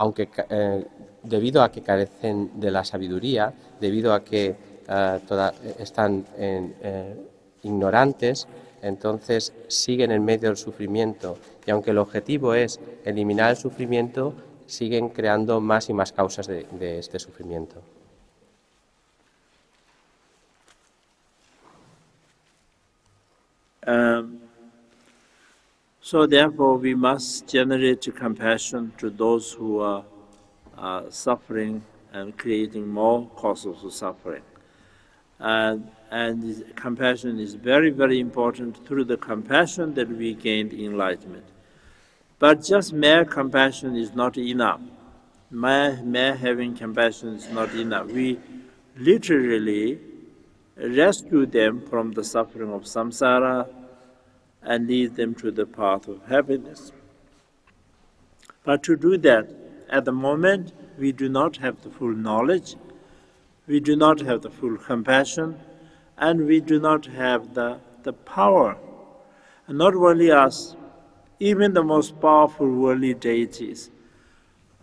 aunque, 0.00 0.30
eh, 0.48 0.86
debido 1.22 1.62
a 1.62 1.70
que 1.70 1.82
carecen 1.82 2.58
de 2.58 2.70
la 2.70 2.84
sabiduría, 2.86 3.52
debido 3.78 4.14
a 4.14 4.24
que 4.24 4.56
toda, 5.28 5.52
están 5.78 6.24
eh, 6.38 7.14
ignorantes, 7.62 8.48
entonces 8.82 9.52
siguen 9.68 10.10
en 10.10 10.24
medio 10.24 10.48
del 10.48 10.56
sufrimiento 10.56 11.36
y 11.66 11.70
aunque 11.70 11.90
el 11.90 11.98
objetivo 11.98 12.54
es 12.54 12.80
eliminar 13.04 13.50
el 13.50 13.56
sufrimiento, 13.58 14.32
siguen 14.66 15.10
creando 15.10 15.60
más 15.60 15.90
y 15.90 15.92
más 15.92 16.12
causas 16.12 16.46
de, 16.46 16.66
de 16.72 16.98
este 16.98 17.18
sufrimiento. 17.18 17.76
Um, 23.86 24.39
so 26.10 26.26
therefore, 26.26 26.76
we 26.76 26.92
must 26.92 27.46
generate 27.46 28.12
compassion 28.16 28.92
to 28.98 29.10
those 29.10 29.52
who 29.52 29.78
are 29.78 30.04
uh, 30.76 31.08
suffering 31.08 31.84
and 32.12 32.36
creating 32.36 32.88
more 32.88 33.28
causes 33.36 33.84
of 33.84 33.92
suffering. 33.92 34.42
And 35.38 35.88
and 36.10 36.64
compassion 36.74 37.38
is 37.38 37.54
very, 37.54 37.90
very 37.90 38.18
important. 38.18 38.84
Through 38.88 39.04
the 39.04 39.18
compassion 39.18 39.94
that 39.94 40.08
we 40.08 40.34
gain 40.34 40.72
enlightenment. 40.72 41.46
But 42.40 42.64
just 42.64 42.92
mere 42.92 43.24
compassion 43.24 43.94
is 43.94 44.12
not 44.12 44.36
enough. 44.36 44.80
Mere, 45.48 46.02
mere 46.02 46.34
having 46.34 46.74
compassion 46.74 47.36
is 47.36 47.48
not 47.50 47.72
enough. 47.74 48.08
We 48.08 48.40
literally 48.96 50.00
rescue 50.76 51.46
them 51.46 51.86
from 51.88 52.10
the 52.10 52.24
suffering 52.24 52.72
of 52.72 52.82
samsara 52.82 53.68
and 54.62 54.86
lead 54.86 55.16
them 55.16 55.34
to 55.36 55.50
the 55.50 55.66
path 55.66 56.08
of 56.08 56.26
happiness. 56.26 56.92
But 58.64 58.82
to 58.84 58.96
do 58.96 59.16
that, 59.18 59.48
at 59.88 60.04
the 60.04 60.12
moment, 60.12 60.72
we 60.98 61.12
do 61.12 61.28
not 61.28 61.56
have 61.58 61.82
the 61.82 61.90
full 61.90 62.14
knowledge, 62.14 62.76
we 63.66 63.80
do 63.80 63.96
not 63.96 64.20
have 64.20 64.42
the 64.42 64.50
full 64.50 64.76
compassion, 64.76 65.58
and 66.18 66.46
we 66.46 66.60
do 66.60 66.78
not 66.78 67.06
have 67.06 67.54
the, 67.54 67.80
the 68.02 68.12
power. 68.12 68.76
And 69.66 69.78
not 69.78 69.94
only 69.94 70.30
us, 70.30 70.76
even 71.38 71.72
the 71.72 71.82
most 71.82 72.20
powerful 72.20 72.70
worldly 72.70 73.14
deities 73.14 73.90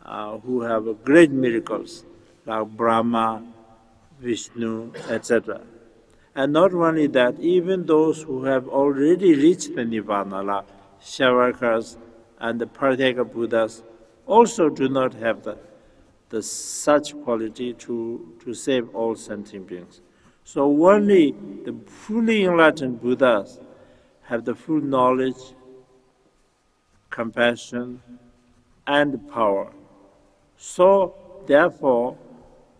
uh, 0.03 0.37
who 0.39 0.61
have 0.61 1.03
great 1.03 1.29
miracles, 1.29 2.03
like 2.45 2.67
Brahma, 2.69 3.43
Vishnu, 4.19 4.93
etc. 5.09 5.61
And 6.37 6.53
not 6.53 6.71
only 6.71 7.07
that, 7.07 7.39
even 7.39 7.87
those 7.87 8.21
who 8.21 8.43
have 8.43 8.67
already 8.67 9.33
reached 9.33 9.73
the 9.73 9.83
Nirvana, 9.83 10.43
like 10.43 10.65
Shavakas 11.01 11.97
and 12.39 12.61
the 12.61 12.67
Prateka 12.67 13.25
Buddhas, 13.25 13.81
also 14.27 14.69
do 14.69 14.87
not 14.87 15.15
have 15.15 15.41
the, 15.41 15.57
the 16.29 16.43
such 16.43 17.19
quality 17.23 17.73
to, 17.73 18.35
to 18.45 18.53
save 18.53 18.93
all 18.93 19.15
sentient 19.15 19.65
beings. 19.65 20.01
So 20.43 20.61
only 20.87 21.31
the 21.65 21.75
fully 21.87 22.45
enlightened 22.45 23.01
Buddhas 23.01 23.59
have 24.25 24.45
the 24.45 24.53
full 24.53 24.81
knowledge, 24.81 25.55
compassion, 27.09 28.03
and 28.85 29.27
power. 29.31 29.73
So 30.55 31.15
therefore, 31.47 32.15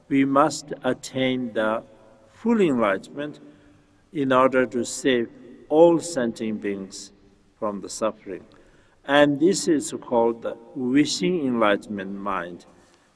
we 0.09 0.25
must 0.25 0.73
attain 0.83 1.53
the 1.53 1.81
full 2.41 2.61
enlightenment 2.61 3.39
in 4.13 4.31
order 4.31 4.65
to 4.65 4.85
save 4.85 5.29
all 5.69 5.99
sentient 5.99 6.61
beings 6.61 7.11
from 7.59 7.81
the 7.81 7.89
suffering. 7.89 8.43
And 9.05 9.39
this 9.39 9.67
is 9.67 9.93
called 10.01 10.41
the 10.41 10.57
wishing 10.75 11.45
enlightenment 11.45 12.15
mind. 12.15 12.65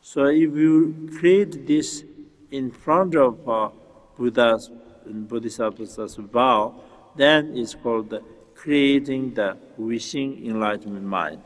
So 0.02 0.26
if 0.26 0.56
you 0.56 1.10
create 1.20 1.68
this 1.68 2.04
in 2.50 2.72
front 2.72 3.16
of 3.16 3.48
uh, 3.48 3.70
Buddha's 4.18 4.72
and 5.06 5.28
Bodhisattva's 5.28 6.16
vow, 6.16 6.76
then 7.16 7.56
it's 7.56 7.76
called 7.76 8.10
the 8.10 8.24
creating 8.56 9.34
the 9.34 9.58
wishing 9.78 10.46
enlightenment 10.46 11.06
mind. 11.06 11.42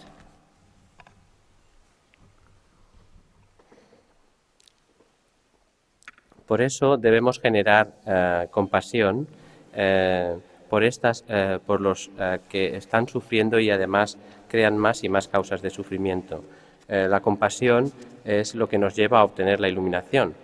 Por 6.48 6.62
eso 6.62 6.98
debemos 6.98 7.40
generar 7.40 7.90
uh, 8.06 8.50
compasión 8.52 9.28
uh, 9.74 10.40
por 10.70 10.84
estas, 10.84 11.24
uh, 11.24 11.60
por 11.66 11.82
los 11.82 12.10
que 12.50 12.76
están 12.76 13.08
sufriendo 13.08 13.60
y 13.60 13.70
además 13.70 14.18
crean 14.48 14.78
más 14.78 15.04
y 15.04 15.10
más 15.10 15.28
causas 15.28 15.62
de 15.62 15.70
sufrimiento. 15.70 16.44
la 16.88 17.20
compasión 17.20 17.92
es 18.24 18.54
lo 18.54 18.70
que 18.70 18.78
nos 18.78 18.96
lleva 18.96 19.20
a 19.20 19.24
obtener 19.24 19.60
la 19.60 19.70
iluminación, 19.70 20.36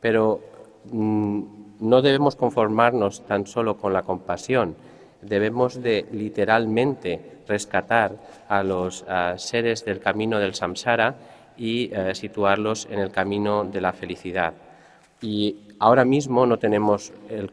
pero 0.00 0.40
mm, 0.90 1.42
no 1.80 2.00
debemos 2.00 2.34
conformarnos 2.34 3.26
tan 3.26 3.46
solo 3.46 3.76
con 3.76 3.92
la 3.92 4.02
compasión, 4.02 4.74
debemos 5.20 5.82
de 5.82 6.06
literalmente 6.12 7.20
rescatar 7.46 8.12
a 8.48 8.62
los 8.62 9.04
seres 9.36 9.84
del 9.84 10.00
camino 10.00 10.38
del 10.38 10.54
samsara 10.54 11.14
y 11.56 11.90
eh, 11.92 12.14
situarlos 12.14 12.88
en 12.90 12.98
el 12.98 13.10
camino 13.10 13.64
de 13.64 13.80
la 13.80 13.92
felicidad. 13.92 14.52
Y 15.22 15.56
ahora 15.78 16.04
mismo 16.04 16.44
no 16.46 16.58
tenemos 16.58 17.12
el, 17.28 17.50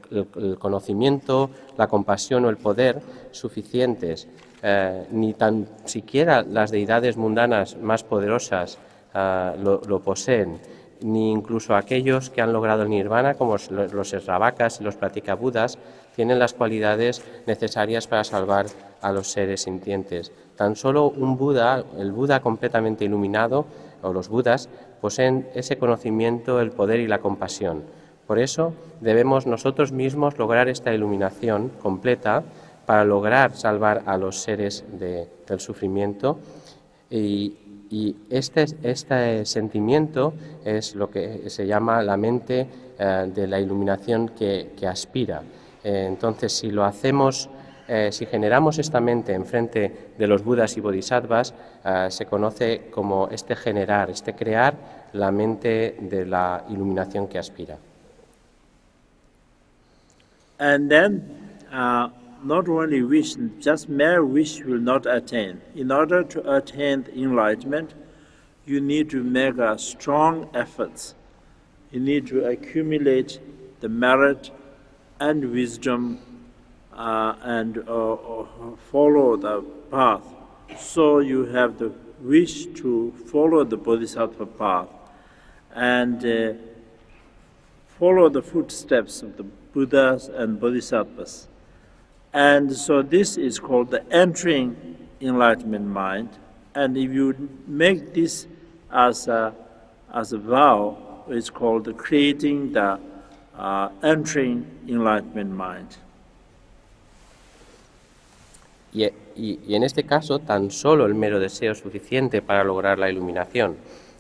conocimiento, 0.58 1.50
la 1.78 1.88
compasión 1.88 2.46
o 2.46 2.50
el 2.50 2.58
poder 2.58 3.02
suficientes, 3.32 4.28
eh, 4.62 5.06
ni 5.12 5.34
tan 5.34 5.68
siquiera 5.86 6.42
las 6.42 6.72
deidades 6.72 7.16
mundanas 7.16 7.78
más 7.78 8.04
poderosas 8.04 8.78
eh, 9.14 9.54
lo 9.62 10.00
poseen 10.02 10.60
ni 11.02 11.32
incluso 11.32 11.76
aquellos 11.76 12.30
que 12.30 12.42
han 12.42 12.54
logrado 12.54 12.84
el 12.84 12.90
nirvana, 12.90 13.36
como 13.36 13.56
los 13.70 14.14
esravakas 14.14 14.82
y 14.82 14.84
los 14.84 14.98
budas 15.40 15.78
tienen 16.16 16.40
las 16.40 16.54
cualidades 16.54 17.24
necesarias 17.48 18.08
para 18.08 18.24
salvar 18.24 18.66
a 19.02 19.12
los 19.12 19.32
seres 19.32 19.62
sintientes. 19.62 20.32
Tan 20.60 20.76
solo 20.76 21.08
un 21.08 21.38
Buda, 21.38 21.86
el 21.98 22.12
Buda 22.12 22.42
completamente 22.42 23.06
iluminado, 23.06 23.66
o 24.02 24.12
los 24.12 24.28
Budas 24.28 24.68
poseen 25.00 25.48
ese 25.56 25.78
conocimiento, 25.78 26.60
el 26.60 26.72
poder 26.72 27.00
y 27.00 27.08
la 27.08 27.20
compasión. 27.20 27.84
Por 28.28 28.40
eso 28.40 28.74
debemos 29.00 29.48
nosotros 29.48 29.94
mismos 29.94 30.38
lograr 30.38 30.68
esta 30.68 30.94
iluminación 30.94 31.72
completa 31.82 32.44
para 32.86 33.06
lograr 33.06 33.56
salvar 33.56 34.04
a 34.06 34.18
los 34.18 34.42
seres 34.42 34.84
del 35.00 35.62
sufrimiento 35.62 36.40
y, 37.10 37.56
este, 38.30 38.66
este, 38.84 39.46
sentimiento 39.46 40.34
es 40.66 40.94
lo 40.94 41.10
que 41.10 41.50
se 41.50 41.68
llama 41.68 42.04
la 42.04 42.18
mente 42.18 42.68
eh, 43.00 43.32
de 43.34 43.48
la 43.48 43.62
iluminación 43.62 44.28
que, 44.38 44.76
aspira. 44.86 45.42
Eh, 45.86 46.06
entonces, 46.10 46.52
si 46.52 46.70
lo 46.70 46.84
hacemos 46.84 47.50
eh, 47.90 48.12
si 48.12 48.28
generamos 48.28 48.78
esta 48.78 49.00
mente 49.00 49.34
enfrente 49.34 50.12
de 50.16 50.28
los 50.28 50.44
Budas 50.44 50.78
y 50.78 50.82
Bodhisattvas, 50.82 51.56
eh, 51.84 52.08
se 52.10 52.28
conoce 52.28 52.90
como 52.92 53.28
este 53.30 53.56
generar, 53.56 54.12
este 54.12 54.36
crear 54.36 54.76
la 55.14 55.32
mente 55.32 55.98
de 56.00 56.26
la 56.26 56.66
iluminación 56.70 57.28
que 57.28 57.40
aspira. 57.40 57.78
And 60.60 60.90
then, 60.90 61.24
uh, 61.72 62.10
not 62.44 62.68
only 62.68 63.02
wish, 63.02 63.36
just 63.60 63.90
mere 63.90 64.24
wish 64.24 64.64
will 64.64 64.82
not 64.82 65.08
attain. 65.08 65.60
In 65.74 65.92
order 65.92 66.24
to 66.28 66.42
attain 66.54 67.06
enlightenment, 67.16 67.96
you 68.68 68.82
need 68.82 69.10
to 69.10 69.24
make 69.24 69.58
a 69.58 69.80
strong 69.80 70.48
efforts. 70.54 71.16
You 71.92 72.02
need 72.02 72.28
to 72.28 72.46
accumulate 72.46 73.40
the 73.80 73.90
merit 73.90 74.52
and 75.20 75.52
wisdom 75.52 76.20
uh, 77.00 77.34
and 77.44 77.78
uh, 77.88 78.14
uh, 78.14 78.46
follow 78.92 79.38
the 79.38 79.62
path. 79.90 80.26
So 80.78 81.20
you 81.20 81.46
have 81.46 81.80
the 81.80 81.94
wish 82.20 82.66
to 82.82 83.14
follow 83.32 83.64
the 83.64 83.78
Bodhisattva 83.78 84.46
path 84.46 84.90
and 85.74 86.26
uh, 86.26 86.54
follow 87.88 88.28
the 88.28 88.42
footsteps 88.42 89.22
of 89.22 89.38
the 89.38 89.44
Buddhas 89.44 90.28
and 90.28 90.60
Bodhisattvas. 90.60 91.48
And 92.34 92.76
so 92.76 93.02
this 93.02 93.38
is 93.38 93.60
called 93.60 93.92
the 93.92 94.04
entering 94.14 95.08
enlightenment 95.22 95.88
mind. 95.88 96.38
And 96.76 96.98
if 96.98 97.12
you 97.12 97.50
make 97.66 98.14
this 98.14 98.46
as 98.92 99.30
a, 99.30 99.56
as 100.14 100.34
a 100.34 100.38
vow, 100.38 101.24
it's 101.30 101.50
called 101.50 101.98
creating 101.98 102.74
the 102.74 103.00
uh, 103.56 103.90
entering 104.04 104.70
enlightenment 104.86 105.52
mind. 105.52 105.96
Y, 108.94 109.76
en 109.76 109.84
este 109.84 110.04
caso, 110.04 110.40
tan 110.40 110.72
solo 110.72 111.06
el 111.06 111.14
mero 111.14 111.40
deseo 111.40 111.74
es 111.74 111.80
suficiente 111.80 112.42
para 112.42 112.64
lograr 112.64 112.98
la 112.98 113.10
iluminación. 113.10 113.78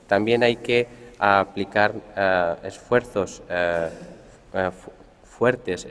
También 0.07 0.43
hay 0.43 0.57
que 0.57 0.87
aplicar 1.19 1.93
eh, 2.15 2.55
esfuerzos 2.63 3.43
eh, 3.49 3.89
eh, 4.53 4.69
fuertes, 5.23 5.87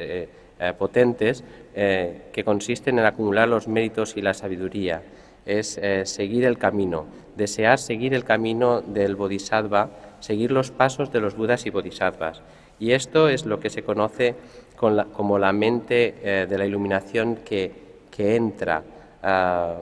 potentes, 0.76 1.44
que 1.72 2.42
consisten 2.44 2.98
en 2.98 3.06
acumular 3.06 3.48
los 3.48 3.68
méritos 3.68 4.16
y 4.16 4.22
la 4.22 4.34
sabiduría. 4.34 5.02
Es 5.46 5.80
seguir 6.02 6.44
el 6.44 6.58
camino, 6.58 7.06
desear 7.36 7.78
seguir 7.78 8.12
el 8.12 8.24
camino 8.24 8.80
del 8.80 9.14
Bodhisattva, 9.14 9.88
seguir 10.18 10.50
los 10.50 10.72
pasos 10.72 11.12
de 11.12 11.20
los 11.20 11.36
Budas 11.36 11.64
y 11.64 11.70
Bodhisattvas. 11.70 12.42
Y 12.80 12.90
esto 12.90 13.28
es 13.28 13.46
lo 13.46 13.60
que 13.60 13.70
se 13.70 13.84
conoce 13.84 14.34
como 14.76 15.38
la 15.38 15.52
mente 15.52 16.46
de 16.50 16.58
la 16.58 16.66
iluminación 16.66 17.36
que 17.36 17.87
que 18.18 18.34
entra 18.34 18.82
uh, 19.22 19.80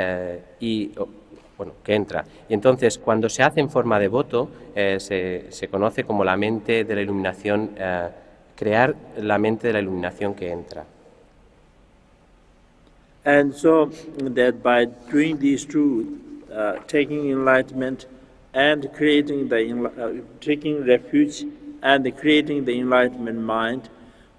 uh, 0.00 0.40
y 0.60 0.92
bueno, 1.58 1.72
que 1.82 1.94
entra. 1.94 2.24
Y 2.48 2.54
entonces, 2.54 2.98
cuando 2.98 3.28
se 3.28 3.42
hace 3.42 3.58
en 3.58 3.68
forma 3.68 3.98
de 3.98 4.06
voto, 4.06 4.48
eh, 4.76 4.98
se, 5.00 5.46
se, 5.48 5.66
conoce 5.66 6.04
como 6.04 6.22
la 6.22 6.36
mente 6.36 6.84
de 6.84 6.94
la 6.94 7.00
iluminación, 7.00 7.70
uh, 7.74 8.10
crear 8.54 8.94
la 9.16 9.38
mente 9.38 9.66
de 9.66 9.72
la 9.72 9.80
iluminación 9.80 10.34
que 10.34 10.52
entra. 10.52 10.84
And 13.24 13.52
so 13.52 13.90
that 14.34 14.62
by 14.62 14.86
doing 15.10 15.40
these 15.40 15.66
two, 15.66 16.20
uh, 16.54 16.74
taking 16.86 17.28
enlightenment 17.30 18.06
and 18.54 18.88
creating 18.92 19.48
the 19.48 19.72
uh, 19.74 20.22
taking 20.40 20.84
refuge 20.86 21.44
and 21.82 22.04
creating 22.16 22.64
the 22.66 22.78
enlightenment 22.78 23.40
mind, 23.40 23.90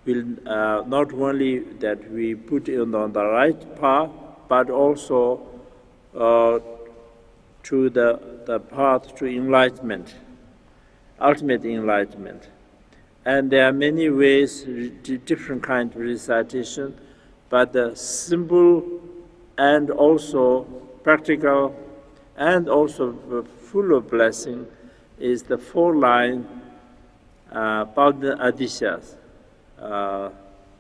will 0.08 0.24
uh, 0.48 0.84
not 0.88 1.14
only 1.14 1.60
that 1.60 2.10
we 2.12 2.34
put 2.34 2.70
it 2.70 2.80
on 2.80 3.14
the 3.14 3.26
right 3.26 3.80
path, 3.80 4.10
but 4.48 4.70
also 4.70 5.46
uh, 6.16 6.60
to 7.64 7.90
the, 7.90 8.20
the 8.46 8.60
path 8.60 9.14
to 9.18 9.26
enlightenment, 9.28 10.16
ultimate 11.20 11.66
enlightenment. 11.66 12.48
And 13.26 13.52
there 13.52 13.68
are 13.68 13.74
many 13.74 14.10
ways, 14.10 14.64
different 15.26 15.62
kind 15.62 15.94
of 15.94 16.00
recitation, 16.00 16.98
but 17.50 17.74
the 17.74 17.94
simple 17.96 19.02
and 19.58 19.90
also 19.92 20.64
practical 21.04 21.76
and 22.38 22.70
also 22.70 23.44
full 23.60 23.96
of 23.98 24.10
blessing 24.10 24.68
is 25.20 25.44
the 25.44 25.58
four 25.58 25.96
line 25.96 26.48
uh, 27.52 27.86
Adishas 27.86 29.16
uh, 29.82 30.30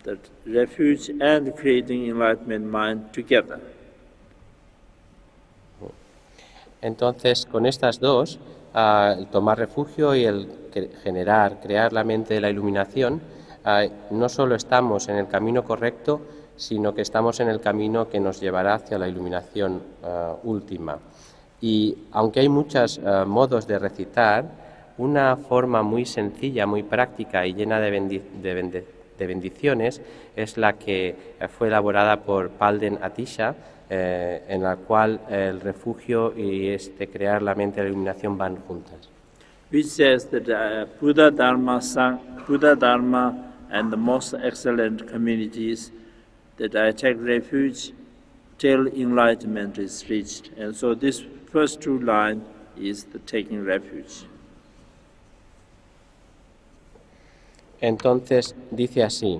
the 0.04 0.18
refuge 0.46 1.10
and 1.22 1.56
creating 1.56 2.10
enlightenment 2.10 2.66
mind 2.66 3.12
together. 3.12 3.60
Entonces, 6.82 7.46
con 7.46 7.66
estas 7.66 8.00
dos, 8.00 8.40
uh, 8.74 9.20
el 9.20 9.28
tomar 9.28 9.58
refugio 9.58 10.16
y 10.16 10.26
el 10.26 10.48
generar, 11.04 11.60
crear 11.60 11.92
la 11.92 12.04
mente 12.04 12.36
de 12.36 12.42
la 12.42 12.50
iluminación, 12.50 13.22
uh, 13.66 14.14
no 14.14 14.30
solo 14.30 14.56
estamos 14.56 15.08
en 15.10 15.18
el 15.18 15.28
camino 15.28 15.64
correcto, 15.64 16.22
sino 16.56 16.94
que 16.94 17.02
estamos 17.02 17.40
en 17.40 17.50
el 17.50 17.60
camino 17.62 18.10
que 18.10 18.20
nos 18.20 18.40
llevará 18.40 18.76
hacia 18.76 18.98
la 18.98 19.08
iluminación 19.08 19.80
última. 20.44 20.98
Y 21.62 21.96
aunque 22.12 22.40
hay 22.40 22.50
muchos 22.50 23.00
modos 23.28 23.68
de 23.68 23.78
recitar, 23.78 24.66
una 24.98 25.36
forma 25.36 25.84
muy 25.84 26.06
sencilla, 26.06 26.66
muy 26.66 26.84
práctica 26.84 27.46
y 27.46 27.54
llena 27.54 27.80
de, 27.80 28.86
bendiciones 29.20 30.02
es 30.36 30.58
la 30.58 30.74
que 30.74 31.16
eh, 31.40 31.48
fue 31.48 31.68
elaborada 31.68 32.18
por 32.22 32.50
Palden 32.50 33.00
Atisha, 33.02 33.56
eh, 33.90 34.44
en 34.48 34.64
la 34.64 34.76
cual 34.76 35.22
el 35.30 35.62
refugio 35.62 36.34
y 36.36 36.68
este 36.70 37.08
crear 37.08 37.42
la 37.42 37.56
mente 37.56 37.82
de 37.82 37.90
iluminación 37.90 38.38
van 38.38 38.58
juntas. 38.58 39.10
Which 39.72 39.88
says 39.88 40.26
that 40.30 40.48
uh, 40.48 40.86
Buddha 41.00 41.30
Dharma, 41.30 41.82
Buddha 42.48 42.76
Dharma 42.76 43.54
and 43.70 43.92
the 43.92 43.98
most 43.98 44.34
excellent 44.34 45.08
communities 45.08 45.92
that 46.58 46.76
I 46.76 46.92
take 46.92 47.18
refuge 47.20 47.92
till 48.58 48.88
enlightenment 48.88 49.78
is 49.78 50.10
reached. 50.10 50.52
And 50.58 50.76
so 50.76 50.96
this 50.96 51.24
first 51.52 51.82
two 51.82 52.00
line 52.00 52.44
is 52.78 53.06
the 53.06 53.20
taking 53.20 53.64
refuge. 53.64 54.26
Entonces 57.82 58.56
dice 58.72 59.04
así, 59.04 59.40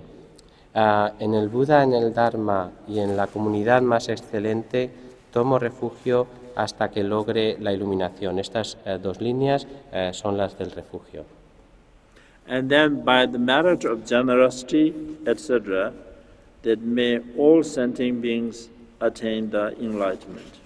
ah, 0.76 1.14
en 1.20 1.34
el 1.34 1.50
Buda, 1.50 1.84
en 1.84 1.94
el 1.94 2.14
Dharma 2.14 2.72
y 2.88 3.00
en 3.00 3.18
la 3.18 3.28
comunidad 3.28 3.82
más 3.82 4.10
excelente, 4.10 4.90
tomo 5.32 5.60
refugio 5.60 6.28
hasta 6.56 6.90
que 6.90 7.04
logre 7.04 7.58
la 7.60 7.72
iluminación. 7.72 8.40
Estas 8.40 8.78
eh, 8.86 9.00
dos 9.02 9.22
líneas 9.22 9.68
eh, 9.92 10.12
son 10.14 10.38
las 10.38 10.58
del 10.58 10.72
refugio. 10.72 11.26
And 12.48 12.70
then 12.70 13.04
by 13.04 13.28
the 13.28 13.38
merit 13.38 13.84
of 13.84 14.06
generosity, 14.08 14.94
etc., 15.26 15.92
that 16.64 16.80
may 16.80 17.20
all 17.38 17.64
sentient 17.64 18.22
beings 18.22 18.70
attain 19.02 19.50
the 19.50 19.76
enlightenment. 19.80 20.60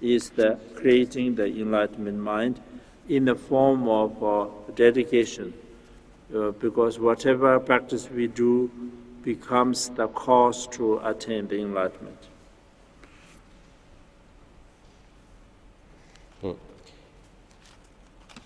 Is 0.00 0.30
the 0.30 0.58
creating 0.74 1.36
the 1.36 1.46
enlightenment 1.46 2.18
mind 2.18 2.60
in 3.08 3.24
the 3.24 3.34
form 3.34 3.88
of 3.88 4.22
uh, 4.22 4.46
dedication 4.74 5.52
uh, 6.34 6.50
because 6.60 6.98
whatever 6.98 7.58
practice 7.60 8.08
we 8.10 8.26
do 8.26 8.70
becomes 9.24 9.90
the 9.90 10.08
cause 10.08 10.66
to 10.68 11.00
attain 11.04 11.48
the 11.48 11.60
enlightenment. 11.60 12.18
Mm. 16.42 16.56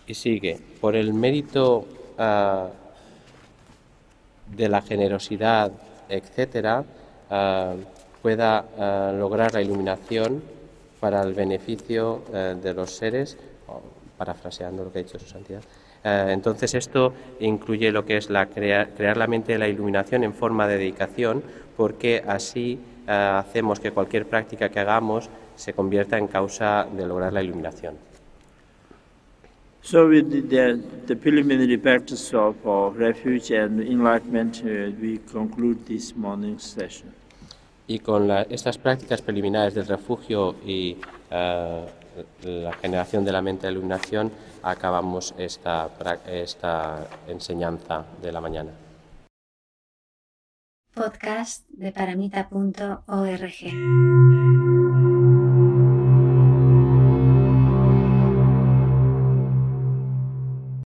Y 0.07 0.15
sigue, 0.15 0.59
por 0.81 0.97
el 0.97 1.13
mérito 1.13 1.87
uh, 2.19 2.69
de 4.57 4.69
la 4.69 4.83
generosidad, 4.83 5.73
etcétera, 6.09 6.85
uh, 7.31 7.77
pueda 8.21 8.65
uh, 8.77 9.19
lograr 9.19 9.53
la 9.55 9.63
iluminación 9.63 10.43
para 11.01 11.23
el 11.23 11.35
beneficio 11.35 12.23
de 12.31 12.75
los 12.75 12.93
seres, 12.93 13.37
parafraseando 14.17 14.85
lo 14.85 14.93
que 14.93 15.01
ha 15.01 15.03
dicho 15.03 15.19
su 15.19 15.27
santidad, 15.27 15.61
eh, 15.61 15.65
entonces 16.05 16.75
esto 16.75 17.13
incluye 17.41 17.93
lo 17.93 18.05
que 18.05 18.17
es 18.17 18.29
la 18.31 18.47
crear 18.47 19.17
la 19.17 19.27
mente 19.27 19.53
de 19.53 19.59
la 19.59 19.69
iluminación 19.69 20.25
en 20.25 20.35
forma 20.35 20.67
de 20.67 20.79
dedicación, 20.79 21.43
porque 21.77 22.23
así 22.27 22.79
eh, 23.07 23.11
hacemos 23.13 23.81
que 23.81 23.91
cualquier 23.91 24.27
práctica 24.27 24.69
que 24.69 24.81
hagamos 24.81 25.31
se 25.57 25.73
convierta 25.73 26.19
en 26.19 26.27
causa 26.29 26.87
de 26.93 27.07
lograr 27.07 27.33
la 27.33 27.43
iluminación. 27.43 27.95
So 29.85 30.07
with 30.07 30.31
the, 30.49 31.17
preliminary 31.17 31.77
practice 31.77 32.33
of 32.35 32.55
refuge 32.97 33.51
and 33.51 33.81
enlightenment, 33.81 34.63
uh, 34.65 34.93
we 35.01 35.19
conclude 35.33 35.85
this 35.87 36.15
morning's 36.17 36.63
session. 36.63 37.11
Y 37.89 37.99
con 37.99 38.29
la- 38.29 38.43
estas 38.43 38.79
prácticas 38.79 39.21
preliminares 39.23 39.75
del 39.75 39.87
refugio 39.87 40.55
y 40.65 40.97
eh, 41.31 41.85
la 42.43 42.73
generación 42.75 43.25
de 43.25 43.33
la 43.33 43.43
mente 43.43 43.67
de 43.67 43.73
iluminación, 43.73 44.33
acabamos 44.63 45.35
esta, 45.39 45.89
esta 46.27 47.07
enseñanza 47.29 48.05
de 48.21 48.33
la 48.33 48.41
mañana. 48.41 48.71
Podcast 50.95 51.67
de 51.71 51.91
paramita.org. 51.91 54.32